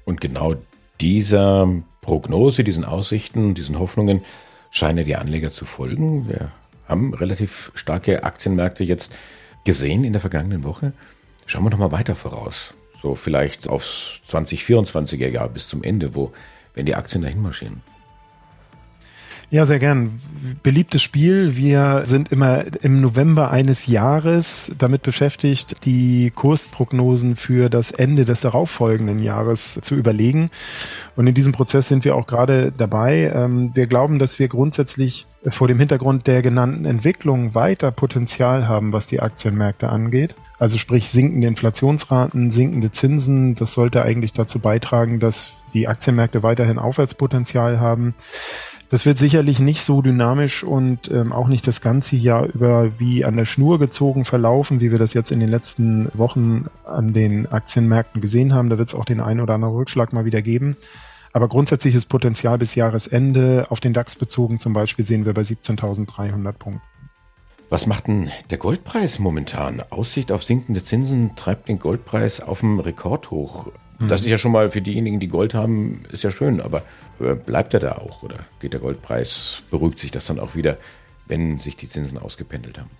Und 0.05 0.21
genau 0.21 0.55
dieser 1.01 1.69
Prognose, 2.01 2.65
diesen 2.65 2.85
Aussichten, 2.85 3.55
diesen 3.55 3.79
Hoffnungen 3.79 4.23
scheinen 4.71 5.05
die 5.05 5.17
Anleger 5.17 5.51
zu 5.51 5.65
folgen. 5.65 6.29
Wir 6.29 6.53
haben 6.87 7.15
relativ 7.15 7.73
starke 7.75 8.25
Aktienmärkte 8.25 8.85
jetzt 8.85 9.13
gesehen 9.65 10.05
in 10.05 10.13
der 10.13 10.21
vergangenen 10.21 10.65
Woche. 10.65 10.93
Schauen 11.47 11.65
wir 11.65 11.71
noch 11.71 11.79
mal 11.79 11.93
weiter 11.93 12.15
voraus. 12.15 12.75
So 13.03 13.15
vielleicht 13.15 13.69
aufs 13.69 14.21
2024er 14.31 15.29
Jahr 15.29 15.49
bis 15.49 15.69
zum 15.69 15.83
Ende, 15.83 16.15
wo, 16.15 16.33
wenn 16.75 16.87
die 16.87 16.95
Aktien 16.95 17.23
dahin 17.23 17.43
marschieren. 17.43 17.83
Ja, 19.51 19.67
sehr 19.67 19.79
gern. 19.79 20.21
Beliebtes 20.63 21.03
Spiel. 21.03 21.57
Wir 21.57 22.03
sind 22.05 22.33
immer 22.33 22.65
im 22.83 23.01
November 23.01 23.51
eines 23.51 23.87
Jahres 23.87 24.73
damit 24.79 25.03
beschäftigt, 25.03 25.77
die 25.85 26.33
Kursprognosen 26.35 27.37
für 27.37 27.69
das 27.69 27.91
Ende 27.91 28.25
des 28.25 28.41
darauffolgenden 28.41 29.19
Jahres 29.21 29.79
zu 29.83 29.95
überlegen. 29.95 30.51
Und 31.15 31.27
in 31.27 31.35
diesem 31.35 31.53
Prozess 31.53 31.89
sind 31.89 32.05
wir 32.05 32.17
auch 32.17 32.27
gerade 32.27 32.73
dabei. 32.73 33.31
Ähm, 33.35 33.71
wir 33.75 33.87
glauben, 33.87 34.19
dass 34.19 34.39
wir 34.39 34.49
grundsätzlich 34.49 35.27
vor 35.47 35.69
dem 35.69 35.79
Hintergrund 35.79 36.27
der 36.27 36.43
genannten 36.43 36.87
Entwicklung 36.87 37.55
weiter 37.55 37.91
Potenzial 37.91 38.67
haben, 38.67 38.93
was 38.93 39.07
die 39.07 39.21
Aktienmärkte 39.21 39.91
angeht. 39.91 40.35
Also 40.59 40.79
sprich 40.79 41.11
sinkende 41.11 41.47
Inflationsraten, 41.47 42.51
sinkende 42.51 42.91
Zinsen. 42.91 43.55
Das 43.55 43.73
sollte 43.75 44.03
eigentlich 44.03 44.33
dazu 44.33 44.59
beitragen, 44.59 45.21
dass 45.21 45.65
die 45.75 45.87
Aktienmärkte 45.89 46.43
weiterhin 46.43 46.79
Aufwärtspotenzial 46.79 47.81
haben. 47.81 48.15
Das 48.95 49.07
wird 49.07 49.19
sicherlich 49.19 49.59
nicht 49.59 49.83
so 49.83 50.03
dynamisch 50.03 50.63
und 50.63 51.11
ähm, 51.11 51.33
auch 51.33 51.49
nicht 51.49 51.67
das 51.67 51.81
ganze 51.81 52.15
Jahr 52.15 52.47
über 52.47 52.93
wie 53.01 53.25
an 53.25 53.37
der 53.37 53.45
Schnur 53.45 53.81
gezogen 53.81 54.25
verlaufen, 54.25 54.81
wie 54.81 54.93
wir 54.93 55.01
das 55.01 55.15
jetzt 55.15 55.33
in 55.33 55.41
den 55.41 55.49
letzten 55.49 56.13
Wochen 56.15 56.67
an 56.85 57.13
den 57.13 57.51
Aktienmärkten 57.51 58.21
gesehen 58.21 58.55
haben. 58.55 58.71
Da 58.71 58.79
wird 58.79 58.91
es 58.91 58.95
auch 58.95 59.05
den 59.05 59.19
einen 59.19 59.41
oder 59.41 59.55
anderen 59.55 59.75
Rückschlag 59.75 60.13
mal 60.13 60.27
wieder 60.27 60.43
geben. 60.43 60.77
Aber 61.33 61.49
grundsätzliches 61.49 62.05
Potenzial 62.05 62.57
bis 62.57 62.77
Jahresende 62.77 63.67
auf 63.69 63.81
den 63.81 63.95
DAX 63.95 64.15
bezogen 64.15 64.61
zum 64.61 64.75
Beispiel 64.75 65.05
sehen 65.05 65.27
wir 65.27 65.35
bei 65.35 65.43
17.300 65.43 66.53
Punkten. 66.53 66.81
Was 67.71 67.89
macht 67.89 68.07
denn 68.07 68.31
der 68.51 68.59
Goldpreis 68.59 69.19
momentan? 69.19 69.83
Aussicht 69.91 70.31
auf 70.31 70.45
sinkende 70.45 70.85
Zinsen 70.85 71.35
treibt 71.35 71.69
den 71.69 71.81
Goldpreis 71.81 72.41
auf 72.41 72.61
dem 72.61 72.79
Rekordhoch. 72.79 73.73
Mhm. 73.99 74.09
Das 74.09 74.23
ist 74.23 74.31
ja 74.31 74.39
schon 74.39 74.53
mal 74.53 74.71
für 74.71 74.83
diejenigen, 74.83 75.21
die 75.21 75.29
Gold 75.29 75.55
haben, 75.55 76.03
ist 76.11 76.25
ja 76.25 76.31
schön, 76.31 76.61
aber 76.61 76.83
äh, 77.21 77.35
bleibt 77.35 77.75
er 77.75 77.81
da 77.81 77.93
auch 77.93 78.23
oder 78.23 78.37
geht 78.61 78.73
der 78.73 78.81
Goldpreis, 78.81 79.63
beruhigt 79.71 79.99
sich 79.99 80.11
das 80.11 80.27
dann 80.27 80.39
auch 80.39 80.55
wieder, 80.55 80.79
wenn 81.27 81.59
sich 81.59 81.77
die 81.77 81.89
Zinsen 81.89 82.19
ausgependelt 82.19 82.79
haben? 82.79 82.91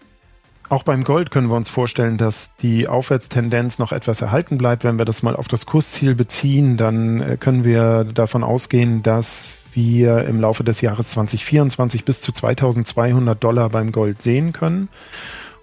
Auch 0.71 0.83
beim 0.83 1.05
Gold 1.05 1.31
können 1.31 1.49
wir 1.49 1.57
uns 1.57 1.69
vorstellen, 1.69 2.17
dass 2.17 2.57
die 2.57 2.89
Aufwärtstendenz 2.89 3.79
noch 3.79 3.93
etwas 3.93 4.23
erhalten 4.23 4.57
bleibt. 4.57 4.85
Wenn 4.85 4.97
wir 4.97 5.05
das 5.05 5.23
mal 5.23 5.37
auf 5.37 5.47
das 5.47 5.67
Kursziel 5.67 6.15
beziehen, 6.15 6.77
dann 6.77 7.21
äh, 7.21 7.37
können 7.39 7.65
wir 7.65 8.05
davon 8.05 8.43
ausgehen, 8.43 9.03
dass 9.03 9.59
wir 9.75 10.25
im 10.25 10.41
Laufe 10.41 10.65
des 10.65 10.81
Jahres 10.81 11.11
2024 11.11 12.05
bis 12.05 12.21
zu 12.21 12.33
2200 12.33 13.43
Dollar 13.43 13.69
beim 13.69 13.93
Gold 13.93 14.23
sehen 14.23 14.53
können. 14.53 14.89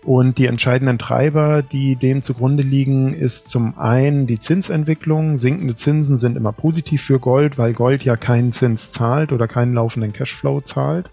Und 0.03 0.39
die 0.39 0.47
entscheidenden 0.47 0.97
Treiber, 0.97 1.61
die 1.61 1.95
dem 1.95 2.23
zugrunde 2.23 2.63
liegen, 2.63 3.13
ist 3.13 3.49
zum 3.49 3.77
einen 3.77 4.25
die 4.25 4.39
Zinsentwicklung. 4.39 5.37
Sinkende 5.37 5.75
Zinsen 5.75 6.17
sind 6.17 6.37
immer 6.37 6.51
positiv 6.51 7.03
für 7.03 7.19
Gold, 7.19 7.59
weil 7.59 7.73
Gold 7.73 8.03
ja 8.03 8.17
keinen 8.17 8.51
Zins 8.51 8.91
zahlt 8.91 9.31
oder 9.31 9.47
keinen 9.47 9.75
laufenden 9.75 10.11
Cashflow 10.11 10.61
zahlt. 10.61 11.11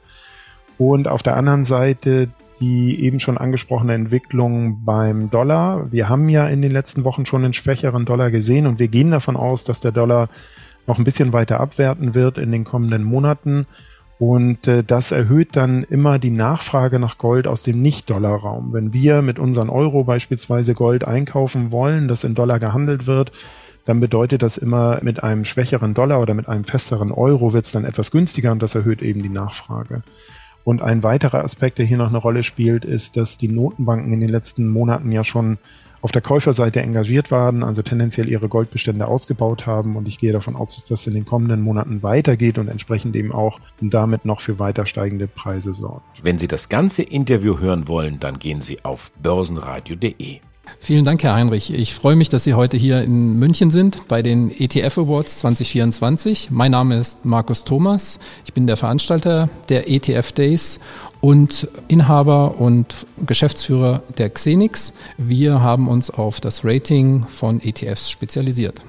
Und 0.79 1.07
auf 1.07 1.23
der 1.23 1.37
anderen 1.37 1.65
Seite 1.65 2.29
die 2.61 3.01
eben 3.05 3.21
schon 3.21 3.39
angesprochene 3.39 3.95
Entwicklung 3.95 4.85
beim 4.85 5.31
Dollar. 5.31 5.91
Wir 5.93 6.09
haben 6.09 6.29
ja 6.29 6.49
in 6.49 6.63
den 6.63 6.73
letzten 6.73 7.05
Wochen 7.05 7.27
schon 7.27 7.45
einen 7.45 7.53
schwächeren 7.53 8.05
Dollar 8.05 8.31
gesehen 8.31 8.67
und 8.67 8.79
wir 8.79 8.89
gehen 8.89 9.11
davon 9.11 9.37
aus, 9.37 9.65
dass 9.65 9.81
der 9.81 9.93
Dollar 9.93 10.29
noch 10.87 10.99
ein 10.99 11.05
bisschen 11.05 11.33
weiter 11.33 11.61
abwerten 11.61 12.15
wird 12.15 12.39
in 12.39 12.51
den 12.51 12.65
kommenden 12.65 13.05
Monaten. 13.05 13.67
Und 14.19 14.67
äh, 14.67 14.83
das 14.83 15.13
erhöht 15.13 15.55
dann 15.55 15.85
immer 15.85 16.19
die 16.19 16.31
Nachfrage 16.31 16.99
nach 16.99 17.19
Gold 17.19 17.47
aus 17.47 17.63
dem 17.63 17.81
Nicht-Dollar-Raum. 17.81 18.73
Wenn 18.73 18.93
wir 18.93 19.23
mit 19.23 19.39
unseren 19.39 19.71
Euro 19.71 20.05
beispielsweise 20.05 20.75
Gold 20.75 21.05
einkaufen 21.05 21.71
wollen, 21.71 22.09
das 22.09 22.25
in 22.25 22.35
Dollar 22.35 22.59
gehandelt 22.59 23.07
wird, 23.07 23.31
dann 23.85 24.01
bedeutet 24.01 24.43
das 24.43 24.59
immer 24.59 24.99
mit 25.03 25.23
einem 25.23 25.45
schwächeren 25.45 25.95
Dollar 25.95 26.21
oder 26.21 26.35
mit 26.35 26.49
einem 26.49 26.65
festeren 26.65 27.13
Euro 27.13 27.53
wird 27.53 27.65
es 27.65 27.73
dann 27.73 27.85
etwas 27.85 28.11
günstiger 28.11 28.53
und 28.53 28.63
das 28.63 28.75
erhöht 28.75 29.03
eben 29.03 29.23
die 29.23 29.31
Nachfrage. 29.31 30.03
Und 30.65 30.83
ein 30.83 31.03
weiterer 31.03 31.43
Aspekt, 31.43 31.79
der 31.79 31.87
hier 31.87 31.97
noch 31.97 32.09
eine 32.09 32.19
Rolle 32.19 32.43
spielt, 32.43 32.85
ist, 32.85 33.17
dass 33.17 33.39
die 33.39 33.49
Notenbanken 33.49 34.13
in 34.13 34.21
den 34.21 34.29
letzten 34.29 34.69
Monaten 34.69 35.13
ja 35.13 35.25
schon 35.25 35.57
auf 36.01 36.13
der 36.13 36.23
Käuferseite 36.23 36.81
engagiert 36.81 37.31
waren, 37.31 37.63
also 37.63 37.83
tendenziell 37.83 38.29
ihre 38.29 38.49
Goldbestände 38.49 39.07
ausgebaut 39.07 39.67
haben. 39.67 39.97
Und 39.97 40.09
ich 40.09 40.19
gehe 40.19 40.33
davon 40.33 40.57
aus, 40.57 40.77
dass 40.77 40.87
das 40.87 41.07
in 41.07 41.15
den 41.15 41.25
kommenden 41.25 41.61
Monaten 41.61 42.03
weitergeht 42.03 42.59
und 42.59 42.69
entsprechend 42.69 43.17
eben 43.17 43.33
auch 43.33 43.61
damit 43.81 44.25
noch 44.25 44.41
für 44.41 44.59
weiter 44.59 44.87
steigende 44.87 45.27
Preise 45.27 45.73
sorgt. 45.73 46.05
Wenn 46.23 46.39
Sie 46.39 46.49
das 46.49 46.69
ganze 46.69 47.03
Interview 47.03 47.59
hören 47.59 47.89
wollen, 47.89 48.21
dann 48.21 48.39
gehen 48.39 48.61
Sie 48.61 48.85
auf 48.85 49.13
börsenradio.de. 49.23 50.41
Vielen 50.81 51.05
Dank, 51.05 51.23
Herr 51.23 51.35
Heinrich. 51.35 51.73
Ich 51.73 51.95
freue 51.95 52.17
mich, 52.17 52.29
dass 52.29 52.45
Sie 52.45 52.55
heute 52.55 52.77
hier 52.77 53.03
in 53.03 53.39
München 53.39 53.71
sind 53.71 54.09
bei 54.09 54.23
den 54.23 54.51
ETF 54.51 54.99
Awards 54.99 55.41
2024. 55.41 56.51
Mein 56.51 56.71
Name 56.71 56.97
ist 56.97 57.25
Markus 57.25 57.65
Thomas. 57.65 58.21
Ich 58.47 58.55
bin 58.55 58.67
der 58.67 58.77
Veranstalter 58.77 59.49
der 59.69 59.91
ETF 59.91 60.33
Days 60.33 60.81
und 61.21 61.69
Inhaber 61.89 62.61
und 62.61 63.07
Geschäftsführer 63.27 64.03
der 64.17 64.31
Xenix. 64.31 64.93
Wir 65.17 65.61
haben 65.61 65.89
uns 65.89 66.11
auf 66.11 66.41
das 66.41 66.65
Rating 66.65 67.27
von 67.27 67.61
ETFs 67.61 68.11
spezialisiert. 68.11 68.83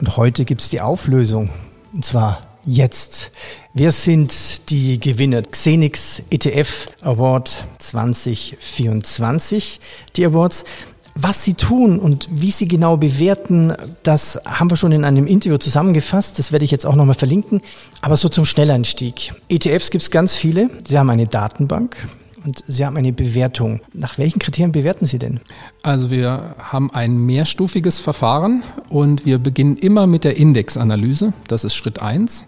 Und 0.00 0.16
heute 0.16 0.44
gibt 0.44 0.62
es 0.62 0.70
die 0.70 0.80
Auflösung. 0.80 1.50
Und 1.92 2.04
zwar 2.04 2.40
jetzt. 2.64 3.30
Wer 3.72 3.92
sind 3.92 4.68
die 4.70 4.98
Gewinner? 4.98 5.42
Xenix 5.42 6.22
ETF 6.30 6.88
Award 7.02 7.64
2024. 7.78 9.78
Die 10.16 10.24
Awards 10.24 10.64
was 11.22 11.44
sie 11.44 11.54
tun 11.54 11.98
und 11.98 12.28
wie 12.30 12.50
sie 12.50 12.68
genau 12.68 12.96
bewerten, 12.96 13.72
das 14.02 14.40
haben 14.44 14.70
wir 14.70 14.76
schon 14.76 14.92
in 14.92 15.04
einem 15.04 15.26
Interview 15.26 15.58
zusammengefasst. 15.58 16.38
Das 16.38 16.52
werde 16.52 16.64
ich 16.64 16.70
jetzt 16.70 16.86
auch 16.86 16.96
nochmal 16.96 17.14
verlinken. 17.14 17.60
Aber 18.00 18.16
so 18.16 18.28
zum 18.28 18.44
Schnelleinstieg. 18.44 19.34
ETFs 19.48 19.90
gibt 19.90 20.02
es 20.02 20.10
ganz 20.10 20.36
viele. 20.36 20.70
Sie 20.86 20.98
haben 20.98 21.10
eine 21.10 21.26
Datenbank. 21.26 21.96
Und 22.44 22.64
Sie 22.66 22.86
haben 22.86 22.96
eine 22.96 23.12
Bewertung. 23.12 23.80
Nach 23.92 24.16
welchen 24.16 24.38
Kriterien 24.38 24.72
bewerten 24.72 25.04
Sie 25.04 25.18
denn? 25.18 25.40
Also 25.82 26.10
wir 26.10 26.54
haben 26.58 26.90
ein 26.90 27.18
mehrstufiges 27.18 27.98
Verfahren 27.98 28.62
und 28.88 29.26
wir 29.26 29.38
beginnen 29.38 29.76
immer 29.76 30.06
mit 30.06 30.24
der 30.24 30.38
Indexanalyse. 30.38 31.34
Das 31.48 31.64
ist 31.64 31.74
Schritt 31.74 32.00
eins. 32.00 32.46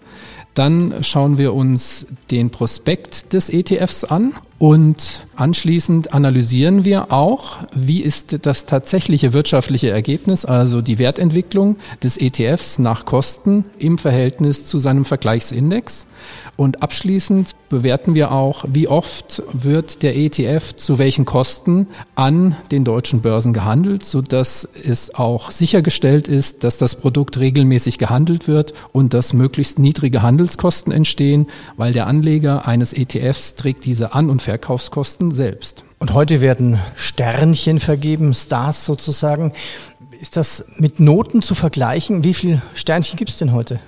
Dann 0.55 1.03
schauen 1.03 1.37
wir 1.37 1.53
uns 1.53 2.07
den 2.31 2.49
Prospekt 2.49 3.33
des 3.33 3.49
ETFs 3.49 4.03
an 4.03 4.33
und 4.59 5.25
anschließend 5.35 6.13
analysieren 6.13 6.85
wir 6.85 7.11
auch, 7.11 7.57
wie 7.75 8.01
ist 8.01 8.45
das 8.45 8.65
tatsächliche 8.65 9.33
wirtschaftliche 9.33 9.89
Ergebnis, 9.89 10.45
also 10.45 10.81
die 10.81 10.99
Wertentwicklung 10.99 11.77
des 12.01 12.17
ETFs 12.17 12.79
nach 12.79 13.05
Kosten 13.05 13.65
im 13.79 13.97
Verhältnis 13.97 14.65
zu 14.65 14.79
seinem 14.79 15.05
Vergleichsindex. 15.05 16.07
Und 16.55 16.83
abschließend 16.83 17.51
bewerten 17.69 18.13
wir 18.13 18.31
auch, 18.31 18.65
wie 18.71 18.87
oft 18.87 19.41
wird 19.51 20.03
der 20.03 20.15
ETF 20.15 20.75
zu 20.75 20.99
welchen 20.99 21.25
Kosten 21.25 21.87
an 22.13 22.55
den 22.69 22.83
deutschen 22.83 23.21
Börsen 23.21 23.53
gehandelt, 23.53 24.05
sodass 24.05 24.67
es 24.85 25.15
auch 25.15 25.49
sichergestellt 25.49 26.27
ist, 26.27 26.63
dass 26.63 26.77
das 26.77 26.95
Produkt 26.95 27.39
regelmäßig 27.39 27.97
gehandelt 27.97 28.47
wird 28.47 28.73
und 28.91 29.15
dass 29.15 29.33
möglichst 29.33 29.79
niedrige 29.79 30.21
Handelskosten 30.21 30.93
entstehen, 30.93 31.47
weil 31.75 31.91
der 31.91 32.05
Anleger 32.05 32.67
eines 32.67 32.93
ETFs 32.93 33.55
trägt 33.55 33.85
diese 33.85 34.13
An- 34.13 34.29
und 34.29 34.42
Verkaufskosten 34.43 35.31
selbst. 35.31 35.83
Und 35.99 36.13
heute 36.13 36.41
werden 36.41 36.79
Sternchen 36.95 37.79
vergeben, 37.79 38.33
Stars 38.33 38.85
sozusagen. 38.85 39.53
Ist 40.19 40.37
das 40.37 40.65
mit 40.77 40.99
Noten 40.99 41.41
zu 41.41 41.55
vergleichen? 41.55 42.23
Wie 42.23 42.33
viele 42.33 42.61
Sternchen 42.75 43.17
gibt 43.17 43.31
es 43.31 43.37
denn 43.37 43.53
heute? 43.53 43.79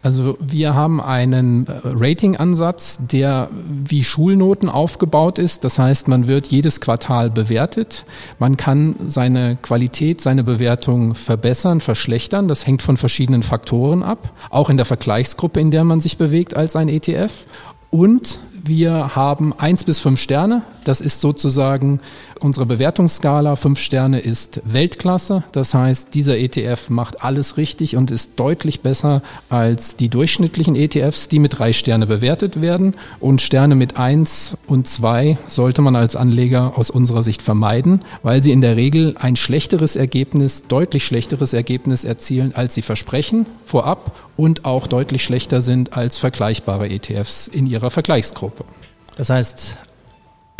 Also 0.00 0.38
wir 0.40 0.74
haben 0.74 1.00
einen 1.00 1.66
äh, 1.66 1.72
Rating-Ansatz, 1.82 2.98
der 3.00 3.50
wie 3.68 4.04
Schulnoten 4.04 4.68
aufgebaut 4.68 5.38
ist. 5.38 5.64
Das 5.64 5.78
heißt, 5.78 6.06
man 6.06 6.28
wird 6.28 6.46
jedes 6.46 6.80
Quartal 6.80 7.30
bewertet. 7.30 8.04
Man 8.38 8.56
kann 8.56 8.94
seine 9.08 9.56
Qualität, 9.60 10.20
seine 10.20 10.44
Bewertung 10.44 11.16
verbessern, 11.16 11.80
verschlechtern. 11.80 12.46
Das 12.46 12.66
hängt 12.66 12.82
von 12.82 12.96
verschiedenen 12.96 13.42
Faktoren 13.42 14.04
ab. 14.04 14.32
Auch 14.50 14.70
in 14.70 14.76
der 14.76 14.86
Vergleichsgruppe, 14.86 15.58
in 15.58 15.72
der 15.72 15.82
man 15.82 16.00
sich 16.00 16.16
bewegt 16.16 16.56
als 16.56 16.76
ein 16.76 16.88
ETF. 16.88 17.32
Und 17.90 18.38
wir 18.64 19.16
haben 19.16 19.52
eins 19.58 19.84
bis 19.84 19.98
fünf 19.98 20.20
Sterne. 20.20 20.62
Das 20.84 21.00
ist 21.00 21.20
sozusagen 21.20 22.00
unsere 22.38 22.66
Bewertungsskala. 22.66 23.56
Fünf 23.56 23.78
Sterne 23.78 24.20
ist 24.20 24.60
Weltklasse. 24.64 25.44
Das 25.52 25.74
heißt, 25.74 26.14
dieser 26.14 26.38
ETF 26.38 26.90
macht 26.90 27.22
alles 27.22 27.56
richtig 27.56 27.96
und 27.96 28.10
ist 28.10 28.32
deutlich 28.36 28.80
besser 28.80 29.22
als 29.48 29.96
die 29.96 30.08
durchschnittlichen 30.08 30.76
ETFs, 30.76 31.28
die 31.28 31.38
mit 31.38 31.58
drei 31.58 31.72
Sterne 31.72 32.06
bewertet 32.06 32.60
werden. 32.60 32.94
Und 33.20 33.40
Sterne 33.40 33.74
mit 33.74 33.98
eins 33.98 34.56
und 34.66 34.86
zwei 34.88 35.38
sollte 35.46 35.82
man 35.82 35.96
als 35.96 36.16
Anleger 36.16 36.76
aus 36.76 36.90
unserer 36.90 37.22
Sicht 37.22 37.42
vermeiden, 37.42 38.00
weil 38.22 38.42
sie 38.42 38.52
in 38.52 38.60
der 38.60 38.76
Regel 38.76 39.14
ein 39.18 39.36
schlechteres 39.36 39.96
Ergebnis, 39.96 40.64
deutlich 40.68 41.04
schlechteres 41.04 41.52
Ergebnis 41.52 42.04
erzielen, 42.04 42.54
als 42.54 42.74
sie 42.74 42.82
versprechen 42.82 43.46
vorab 43.64 44.16
und 44.36 44.64
auch 44.64 44.86
deutlich 44.86 45.22
schlechter 45.22 45.62
sind 45.62 45.92
als 45.92 46.18
vergleichbare 46.18 46.88
ETFs 46.88 47.48
in 47.48 47.66
ihrer 47.66 47.90
Vergleichsgruppe. 47.90 48.64
Das 49.16 49.30
heißt, 49.30 49.76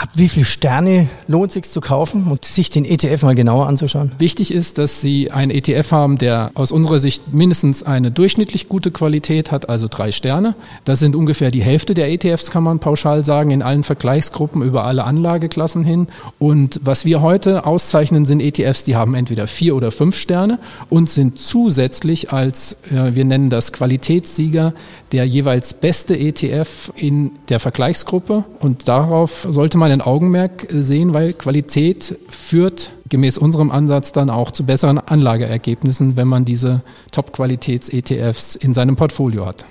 Ab 0.00 0.10
wie 0.14 0.28
viel 0.28 0.44
Sterne 0.44 1.08
lohnt 1.26 1.48
es 1.48 1.54
sich 1.54 1.64
zu 1.64 1.80
kaufen 1.80 2.28
und 2.28 2.44
sich 2.44 2.70
den 2.70 2.84
ETF 2.84 3.22
mal 3.22 3.34
genauer 3.34 3.66
anzuschauen? 3.66 4.12
Wichtig 4.20 4.54
ist, 4.54 4.78
dass 4.78 5.00
Sie 5.00 5.32
einen 5.32 5.50
ETF 5.50 5.90
haben, 5.90 6.18
der 6.18 6.52
aus 6.54 6.70
unserer 6.70 7.00
Sicht 7.00 7.34
mindestens 7.34 7.82
eine 7.82 8.12
durchschnittlich 8.12 8.68
gute 8.68 8.92
Qualität 8.92 9.50
hat, 9.50 9.68
also 9.68 9.88
drei 9.90 10.12
Sterne. 10.12 10.54
Das 10.84 11.00
sind 11.00 11.16
ungefähr 11.16 11.50
die 11.50 11.62
Hälfte 11.62 11.94
der 11.94 12.12
ETFs, 12.12 12.52
kann 12.52 12.62
man 12.62 12.78
pauschal 12.78 13.24
sagen, 13.24 13.50
in 13.50 13.60
allen 13.60 13.82
Vergleichsgruppen 13.82 14.62
über 14.62 14.84
alle 14.84 15.02
Anlageklassen 15.02 15.82
hin. 15.82 16.06
Und 16.38 16.78
was 16.84 17.04
wir 17.04 17.20
heute 17.20 17.66
auszeichnen, 17.66 18.24
sind 18.24 18.38
ETFs, 18.38 18.84
die 18.84 18.94
haben 18.94 19.16
entweder 19.16 19.48
vier 19.48 19.74
oder 19.74 19.90
fünf 19.90 20.14
Sterne 20.14 20.60
und 20.90 21.10
sind 21.10 21.40
zusätzlich 21.40 22.32
als, 22.32 22.76
wir 22.88 23.24
nennen 23.24 23.50
das 23.50 23.72
Qualitätssieger, 23.72 24.74
der 25.12 25.24
jeweils 25.24 25.74
beste 25.74 26.16
ETF 26.18 26.92
in 26.94 27.32
der 27.48 27.60
Vergleichsgruppe. 27.60 28.44
Und 28.60 28.88
darauf 28.88 29.46
sollte 29.50 29.78
man 29.78 29.90
ein 29.90 30.00
Augenmerk 30.00 30.66
sehen, 30.70 31.14
weil 31.14 31.32
Qualität 31.32 32.18
führt 32.28 32.90
gemäß 33.08 33.38
unserem 33.38 33.70
Ansatz 33.70 34.12
dann 34.12 34.30
auch 34.30 34.50
zu 34.50 34.64
besseren 34.64 34.98
Anlageergebnissen, 34.98 36.16
wenn 36.16 36.28
man 36.28 36.44
diese 36.44 36.82
Top-Qualitäts-ETFs 37.10 38.56
in 38.56 38.74
seinem 38.74 38.96
Portfolio 38.96 39.46
hat. 39.46 39.64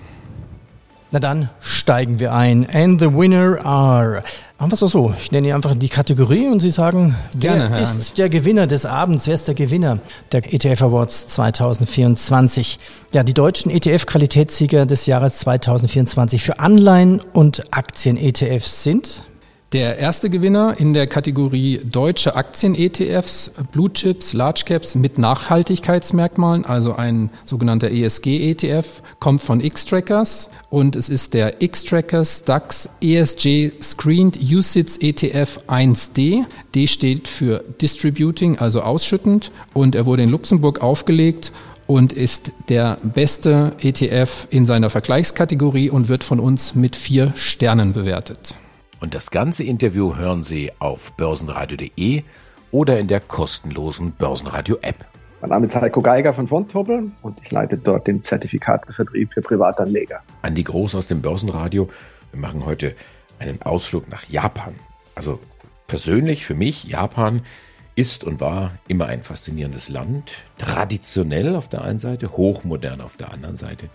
Na 1.11 1.19
dann 1.19 1.49
steigen 1.61 2.19
wir 2.19 2.33
ein. 2.33 2.67
And 2.69 2.99
the 2.99 3.13
winner 3.13 3.65
are. 3.65 4.23
Machen 4.59 4.71
wir 4.71 4.73
es 4.73 4.79
doch 4.79 4.89
so. 4.89 5.13
Ich 5.19 5.31
nenne 5.31 5.53
einfach 5.55 5.75
die 5.75 5.87
Kategorie 5.87 6.47
und 6.47 6.59
Sie 6.59 6.71
sagen, 6.71 7.15
Gerne, 7.39 7.69
wer 7.71 7.81
ist 7.81 8.17
der 8.17 8.27
Gewinner 8.27 8.67
des 8.67 8.85
Abends? 8.85 9.27
Wer 9.27 9.35
ist 9.35 9.47
der 9.47 9.55
Gewinner 9.55 9.99
der 10.31 10.53
ETF 10.53 10.81
Awards 10.81 11.27
2024? 11.27 12.79
Ja, 13.13 13.23
die 13.23 13.33
deutschen 13.33 13.71
ETF-Qualitätssieger 13.71 14.85
des 14.85 15.05
Jahres 15.05 15.37
2024 15.39 16.43
für 16.43 16.59
Anleihen 16.59 17.21
und 17.33 17.63
Aktien-ETFs 17.71 18.83
sind 18.83 19.23
Der 19.73 19.97
erste 19.97 20.29
Gewinner 20.29 20.75
in 20.79 20.93
der 20.93 21.07
Kategorie 21.07 21.81
deutsche 21.83 22.37
Aktien-ETFs, 22.37 23.51
Blue 23.73 23.91
Chips, 23.91 24.31
Large 24.31 24.61
Caps 24.65 24.95
mit 24.95 25.17
Nachhaltigkeitsmerkmalen, 25.17 26.63
also 26.63 26.93
ein 26.93 27.31
sogenannter 27.43 27.91
ESG-ETF, 27.91 29.01
kommt 29.19 29.41
von 29.41 29.59
X-Trackers 29.59 30.49
und 30.69 30.95
es 30.95 31.09
ist 31.09 31.33
der 31.33 31.61
X-Trackers 31.61 32.45
DAX 32.45 32.89
ESG 33.01 33.73
Screened 33.81 34.39
USITS 34.41 34.99
ETF 34.99 35.59
1D. 35.67 36.45
D 36.73 36.87
steht 36.87 37.27
für 37.27 37.61
Distributing, 37.81 38.59
also 38.59 38.79
ausschüttend 38.79 39.51
und 39.73 39.95
er 39.95 40.05
wurde 40.05 40.23
in 40.23 40.29
Luxemburg 40.29 40.81
aufgelegt 40.81 41.51
und 41.87 42.13
ist 42.13 42.53
der 42.69 42.99
beste 43.03 43.73
ETF 43.81 44.47
in 44.49 44.65
seiner 44.65 44.89
Vergleichskategorie 44.89 45.89
und 45.89 46.07
wird 46.07 46.23
von 46.23 46.39
uns 46.39 46.73
mit 46.73 46.95
vier 46.95 47.33
Sternen 47.35 47.91
bewertet. 47.91 48.55
Und 48.99 49.13
das 49.13 49.29
ganze 49.29 49.63
Interview 49.63 50.15
hören 50.15 50.43
Sie 50.43 50.71
auf 50.79 51.13
börsenradio.de 51.13 52.23
oder 52.71 52.99
in 52.99 53.07
der 53.07 53.19
kostenlosen 53.19 54.13
Börsenradio-App. 54.13 55.05
Mein 55.39 55.51
Name 55.51 55.65
ist 55.65 55.75
Heiko 55.75 56.01
Geiger 56.01 56.33
von 56.33 56.47
Fontobel 56.47 57.11
und 57.21 57.39
ich 57.43 57.51
leite 57.51 57.77
dort 57.77 58.07
den 58.07 58.23
Zertifikatevertrieb 58.23 59.31
für 59.33 59.41
Privatanleger. 59.41 60.21
Andi 60.41 60.63
Groß 60.63 60.95
aus 60.95 61.05
dem 61.05 61.21
Börsenradio. 61.21 61.89
Wir 62.31 62.41
machen 62.41 62.65
heute 62.65 62.95
einen 63.37 63.61
Ausflug 63.61 64.09
nach 64.09 64.27
Japan. 64.29 64.73
Also 65.13 65.39
persönlich 65.85 66.43
für 66.43 66.55
mich, 66.55 66.85
Japan 66.85 67.43
ist 67.93 68.23
und 68.23 68.41
war 68.41 68.71
immer 68.87 69.05
ein 69.05 69.21
faszinierendes 69.21 69.89
Land. 69.89 70.33
Traditionell 70.57 71.55
auf 71.55 71.67
der 71.69 71.83
einen 71.83 71.99
Seite, 71.99 72.35
hochmodern 72.35 73.01
auf 73.01 73.15
der 73.15 73.31
anderen 73.31 73.57
Seite 73.57 73.89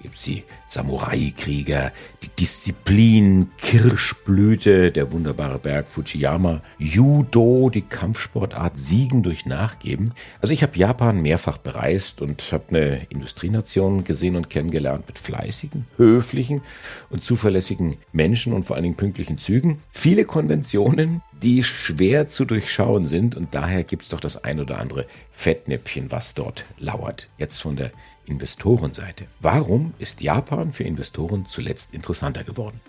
gibt 0.00 0.16
es 0.16 0.24
die 0.24 0.44
Samurai-Krieger, 0.68 1.92
die 2.22 2.28
Disziplin, 2.28 3.50
Kirschblüte, 3.58 4.90
der 4.90 5.12
wunderbare 5.12 5.58
Berg 5.58 5.88
Fujiyama, 5.88 6.62
Judo, 6.78 7.70
die 7.70 7.82
Kampfsportart 7.82 8.78
Siegen 8.78 9.22
durch 9.22 9.46
Nachgeben. 9.46 10.12
Also 10.40 10.52
ich 10.52 10.62
habe 10.62 10.76
Japan 10.76 11.22
mehrfach 11.22 11.58
bereist 11.58 12.22
und 12.22 12.52
habe 12.52 12.64
eine 12.68 13.06
Industrienation 13.10 14.04
gesehen 14.04 14.36
und 14.36 14.50
kennengelernt 14.50 15.06
mit 15.06 15.18
fleißigen, 15.18 15.86
höflichen 15.96 16.62
und 17.10 17.24
zuverlässigen 17.24 17.96
Menschen 18.12 18.52
und 18.52 18.66
vor 18.66 18.76
allen 18.76 18.84
Dingen 18.84 18.96
pünktlichen 18.96 19.38
Zügen. 19.38 19.80
Viele 19.90 20.24
Konventionen, 20.24 21.22
die 21.42 21.64
schwer 21.64 22.28
zu 22.28 22.44
durchschauen 22.44 23.06
sind 23.06 23.34
und 23.34 23.54
daher 23.54 23.84
gibt 23.84 24.02
es 24.02 24.08
doch 24.10 24.20
das 24.20 24.44
ein 24.44 24.60
oder 24.60 24.78
andere 24.78 25.06
Fettnäpfchen, 25.32 26.10
was 26.10 26.34
dort 26.34 26.64
lauert. 26.78 27.28
Jetzt 27.38 27.60
von 27.60 27.76
der 27.76 27.92
Investorenseite. 28.26 29.26
Warum 29.40 29.94
ist 29.98 30.20
Japan 30.20 30.72
für 30.72 30.84
Investoren 30.84 31.46
zuletzt 31.46 31.94
interessanter 31.94 32.44
geworden? 32.44 32.80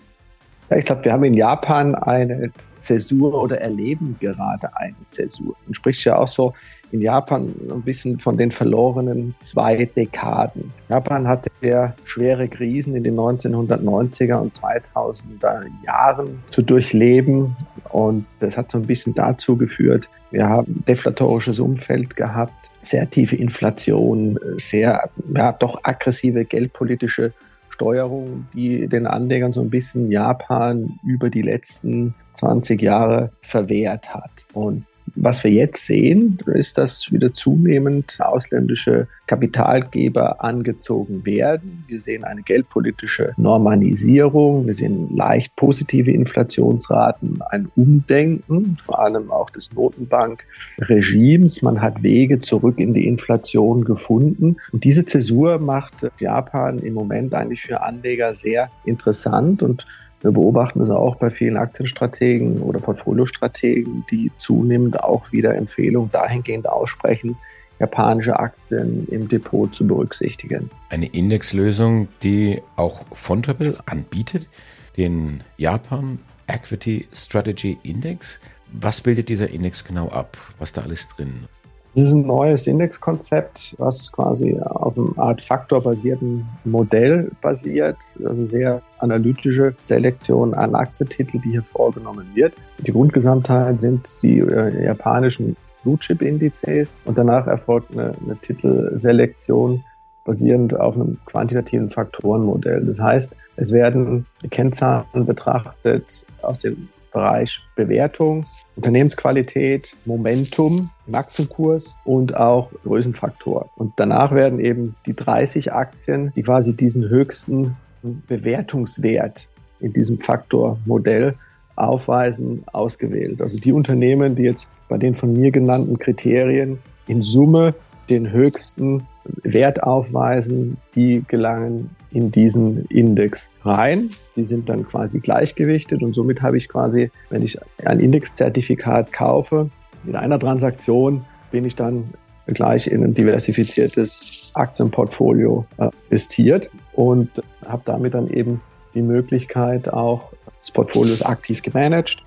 Ja, 0.72 0.78
ich 0.78 0.86
glaube, 0.86 1.04
wir 1.04 1.12
haben 1.12 1.24
in 1.24 1.34
Japan 1.34 1.94
eine 1.94 2.50
Zäsur 2.78 3.42
oder 3.42 3.60
erleben 3.60 4.16
gerade 4.18 4.74
eine 4.74 4.94
Zäsur. 5.06 5.54
Man 5.66 5.74
spricht 5.74 6.02
ja 6.06 6.16
auch 6.16 6.28
so 6.28 6.54
in 6.92 7.02
Japan 7.02 7.52
ein 7.70 7.82
bisschen 7.82 8.18
von 8.18 8.38
den 8.38 8.50
verlorenen 8.50 9.34
zwei 9.40 9.84
Dekaden. 9.84 10.72
Japan 10.88 11.28
hatte 11.28 11.50
ja 11.60 11.94
schwere 12.04 12.48
Krisen 12.48 12.96
in 12.96 13.04
den 13.04 13.16
1990er 13.16 14.36
und 14.36 14.54
2000er 14.54 15.66
Jahren 15.84 16.42
zu 16.46 16.62
durchleben 16.62 17.54
und 17.90 18.24
das 18.40 18.56
hat 18.56 18.72
so 18.72 18.78
ein 18.78 18.86
bisschen 18.86 19.14
dazu 19.14 19.58
geführt, 19.58 20.08
wir 20.30 20.48
haben 20.48 20.78
deflatorisches 20.88 21.60
Umfeld 21.60 22.16
gehabt, 22.16 22.70
sehr 22.80 23.10
tiefe 23.10 23.36
Inflation, 23.36 24.38
sehr 24.56 25.10
ja, 25.34 25.52
doch 25.52 25.84
aggressive 25.84 26.46
geldpolitische 26.46 27.34
Steuerung, 27.82 28.46
die 28.54 28.86
den 28.86 29.08
Anlegern 29.08 29.52
so 29.52 29.60
ein 29.60 29.70
bisschen 29.70 30.12
Japan 30.12 31.00
über 31.04 31.30
die 31.30 31.42
letzten 31.42 32.14
20 32.34 32.80
Jahre 32.80 33.32
verwehrt 33.40 34.14
hat. 34.14 34.46
Und 34.54 34.84
was 35.14 35.44
wir 35.44 35.50
jetzt 35.50 35.86
sehen, 35.86 36.38
ist, 36.54 36.78
dass 36.78 37.10
wieder 37.12 37.32
zunehmend 37.32 38.18
ausländische 38.20 39.08
Kapitalgeber 39.26 40.42
angezogen 40.42 41.24
werden. 41.24 41.84
Wir 41.88 42.00
sehen 42.00 42.24
eine 42.24 42.42
geldpolitische 42.42 43.32
Normalisierung. 43.36 44.66
Wir 44.66 44.74
sehen 44.74 45.08
leicht 45.10 45.56
positive 45.56 46.10
Inflationsraten, 46.10 47.40
ein 47.50 47.70
Umdenken, 47.76 48.76
vor 48.76 49.00
allem 49.00 49.30
auch 49.30 49.50
des 49.50 49.72
Notenbankregimes. 49.72 51.62
Man 51.62 51.80
hat 51.80 52.02
Wege 52.02 52.38
zurück 52.38 52.78
in 52.78 52.92
die 52.92 53.06
Inflation 53.06 53.84
gefunden. 53.84 54.54
Und 54.72 54.84
diese 54.84 55.04
Zäsur 55.04 55.58
macht 55.58 55.94
Japan 56.18 56.78
im 56.78 56.94
Moment 56.94 57.34
eigentlich 57.34 57.62
für 57.62 57.82
Anleger 57.82 58.34
sehr 58.34 58.70
interessant 58.84 59.62
und 59.62 59.86
wir 60.22 60.30
beobachten 60.30 60.80
es 60.80 60.90
auch 60.90 61.16
bei 61.16 61.30
vielen 61.30 61.56
Aktienstrategen 61.56 62.62
oder 62.62 62.78
Portfoliostrategen, 62.78 64.04
die 64.10 64.30
zunehmend 64.38 65.02
auch 65.02 65.32
wieder 65.32 65.54
Empfehlungen 65.56 66.10
dahingehend 66.10 66.68
aussprechen, 66.68 67.36
japanische 67.80 68.38
Aktien 68.38 69.08
im 69.10 69.28
Depot 69.28 69.74
zu 69.74 69.86
berücksichtigen. 69.86 70.70
Eine 70.90 71.06
Indexlösung, 71.06 72.08
die 72.22 72.62
auch 72.76 73.04
Fontable 73.12 73.76
anbietet, 73.86 74.48
den 74.96 75.42
Japan 75.56 76.20
Equity 76.46 77.08
Strategy 77.12 77.78
Index. 77.82 78.38
Was 78.72 79.00
bildet 79.00 79.28
dieser 79.28 79.50
Index 79.50 79.84
genau 79.84 80.08
ab? 80.08 80.36
Was 80.58 80.72
da 80.72 80.82
alles 80.82 81.08
drin? 81.08 81.48
Das 81.94 82.04
ist 82.04 82.14
ein 82.14 82.26
neues 82.26 82.66
Indexkonzept, 82.66 83.74
was 83.78 84.10
quasi 84.10 84.58
auf 84.58 84.96
einem 84.96 85.12
Art 85.18 85.42
faktorbasierten 85.42 86.46
Modell 86.64 87.30
basiert, 87.42 87.98
also 88.24 88.46
sehr 88.46 88.80
analytische 88.98 89.74
Selektion 89.82 90.54
an 90.54 90.74
Aktientiteln, 90.74 91.42
die 91.42 91.50
hier 91.50 91.64
vorgenommen 91.64 92.28
wird. 92.34 92.54
Die 92.78 92.92
Grundgesamtheit 92.92 93.78
sind 93.78 94.08
die 94.22 94.38
äh, 94.38 94.86
japanischen 94.86 95.54
Blue 95.82 95.98
Chip 95.98 96.22
Indizes 96.22 96.96
und 97.04 97.18
danach 97.18 97.46
erfolgt 97.46 97.92
eine, 97.92 98.14
eine 98.24 98.36
Titelselektion 98.36 99.84
basierend 100.24 100.78
auf 100.78 100.94
einem 100.94 101.18
quantitativen 101.26 101.90
Faktorenmodell. 101.90 102.86
Das 102.86 103.00
heißt, 103.00 103.34
es 103.56 103.72
werden 103.72 104.24
Kennzahlen 104.50 105.26
betrachtet 105.26 106.24
aus 106.40 106.60
dem 106.60 106.88
Bereich 107.12 107.60
Bewertung, 107.76 108.44
Unternehmensqualität, 108.82 109.94
Momentum, 110.06 110.88
Aktienkurs 111.12 111.94
und 112.04 112.36
auch 112.36 112.68
Größenfaktor. 112.82 113.70
Und 113.76 113.92
danach 113.94 114.34
werden 114.34 114.58
eben 114.58 114.96
die 115.06 115.14
30 115.14 115.72
Aktien, 115.72 116.32
die 116.34 116.42
quasi 116.42 116.76
diesen 116.76 117.08
höchsten 117.08 117.76
Bewertungswert 118.02 119.48
in 119.78 119.92
diesem 119.92 120.18
Faktormodell 120.18 121.36
aufweisen, 121.76 122.64
ausgewählt. 122.72 123.40
Also 123.40 123.56
die 123.56 123.72
Unternehmen, 123.72 124.34
die 124.34 124.42
jetzt 124.42 124.66
bei 124.88 124.98
den 124.98 125.14
von 125.14 125.32
mir 125.32 125.52
genannten 125.52 125.96
Kriterien 126.00 126.80
in 127.06 127.22
Summe 127.22 127.76
den 128.10 128.32
höchsten 128.32 129.06
Wert 129.44 129.80
aufweisen, 129.80 130.76
die 130.96 131.22
gelangen 131.28 131.90
in 132.12 132.30
diesen 132.30 132.84
Index 132.86 133.50
rein. 133.64 134.10
Die 134.36 134.44
sind 134.44 134.68
dann 134.68 134.86
quasi 134.86 135.20
gleichgewichtet 135.20 136.02
und 136.02 136.14
somit 136.14 136.42
habe 136.42 136.58
ich 136.58 136.68
quasi, 136.68 137.10
wenn 137.30 137.42
ich 137.42 137.58
ein 137.84 138.00
Indexzertifikat 138.00 139.12
kaufe, 139.12 139.70
mit 140.04 140.16
einer 140.16 140.38
Transaktion 140.38 141.24
bin 141.50 141.64
ich 141.64 141.76
dann 141.76 142.12
gleich 142.46 142.88
in 142.88 143.04
ein 143.04 143.14
diversifiziertes 143.14 144.52
Aktienportfolio 144.56 145.62
äh, 145.78 145.90
investiert 146.10 146.68
und 146.94 147.30
habe 147.64 147.82
damit 147.84 148.14
dann 148.14 148.28
eben 148.28 148.60
die 148.94 149.02
Möglichkeit 149.02 149.92
auch 149.92 150.32
des 150.60 150.70
Portfolios 150.70 151.22
aktiv 151.22 151.62
gemanagt, 151.62 152.18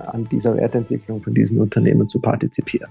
an 0.00 0.28
dieser 0.30 0.56
Wertentwicklung 0.56 1.20
von 1.20 1.34
diesen 1.34 1.60
Unternehmen 1.60 2.08
zu 2.08 2.18
partizipieren. 2.18 2.90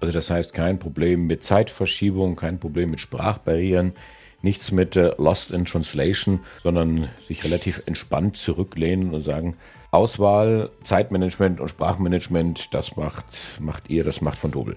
Also 0.00 0.12
das 0.12 0.30
heißt 0.30 0.54
kein 0.54 0.78
Problem 0.78 1.26
mit 1.26 1.42
Zeitverschiebung, 1.42 2.36
kein 2.36 2.58
Problem 2.58 2.90
mit 2.90 3.00
Sprachbarrieren, 3.00 3.92
nichts 4.42 4.72
mit 4.72 4.96
äh, 4.96 5.12
Lost 5.18 5.50
in 5.50 5.64
Translation, 5.64 6.40
sondern 6.62 7.08
sich 7.26 7.44
relativ 7.44 7.86
entspannt 7.86 8.36
zurücklehnen 8.36 9.14
und 9.14 9.24
sagen, 9.24 9.56
Auswahl, 9.90 10.70
Zeitmanagement 10.84 11.60
und 11.60 11.68
Sprachmanagement, 11.70 12.74
das 12.74 12.96
macht, 12.96 13.58
macht 13.60 13.88
ihr, 13.88 14.04
das 14.04 14.20
macht 14.20 14.38
von 14.38 14.50
Dobel. 14.50 14.76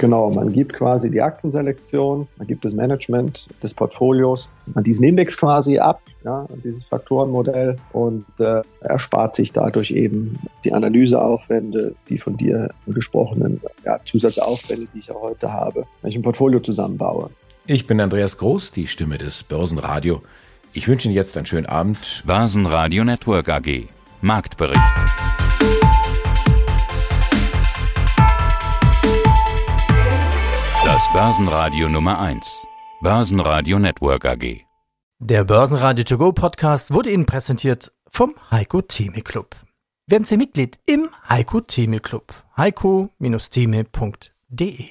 Genau, 0.00 0.30
man 0.30 0.50
gibt 0.50 0.72
quasi 0.72 1.10
die 1.10 1.20
Aktienselektion, 1.20 2.26
man 2.38 2.46
gibt 2.46 2.64
das 2.64 2.72
Management 2.72 3.46
des 3.62 3.74
Portfolios, 3.74 4.48
man 4.74 4.82
diesen 4.82 5.04
Index 5.04 5.36
quasi 5.36 5.78
ab, 5.78 6.00
ja, 6.24 6.46
dieses 6.64 6.82
Faktorenmodell 6.84 7.76
und 7.92 8.24
äh, 8.38 8.62
erspart 8.80 9.36
sich 9.36 9.52
dadurch 9.52 9.90
eben 9.90 10.38
die 10.64 10.72
Analyseaufwände, 10.72 11.94
die 12.08 12.16
von 12.16 12.34
dir 12.38 12.70
gesprochenen 12.86 13.60
ja, 13.84 14.00
Zusatzaufwände, 14.06 14.86
die 14.94 15.00
ich 15.00 15.10
auch 15.12 15.20
heute 15.20 15.52
habe, 15.52 15.84
wenn 16.00 16.10
ich 16.10 16.16
ein 16.16 16.22
Portfolio 16.22 16.60
zusammenbaue. 16.60 17.28
Ich 17.66 17.86
bin 17.86 18.00
Andreas 18.00 18.38
Groß, 18.38 18.72
die 18.72 18.86
Stimme 18.86 19.18
des 19.18 19.42
Börsenradio. 19.44 20.22
Ich 20.72 20.88
wünsche 20.88 21.08
Ihnen 21.08 21.14
jetzt 21.14 21.36
einen 21.36 21.46
schönen 21.46 21.66
Abend. 21.66 22.22
Börsenradio 22.24 23.04
Network 23.04 23.48
AG. 23.48 23.88
Marktbericht. 24.22 24.80
Das 30.84 31.08
Börsenradio 31.12 31.88
Nummer 31.88 32.18
1. 32.18 32.66
Börsenradio 33.02 33.78
Network 33.78 34.24
AG. 34.24 34.60
Der 35.18 35.44
Börsenradio 35.44 36.04
To 36.04 36.18
Go 36.18 36.32
Podcast 36.32 36.92
wurde 36.92 37.10
Ihnen 37.10 37.26
präsentiert 37.26 37.92
vom 38.10 38.34
Heiko 38.50 38.80
Theme 38.80 39.22
Club. 39.22 39.54
werden 40.06 40.24
Sie 40.24 40.36
Mitglied 40.36 40.78
im 40.86 41.08
Heiko 41.28 41.60
Theme 41.60 42.00
Club. 42.00 42.34
heiko-theme.de 42.56 44.88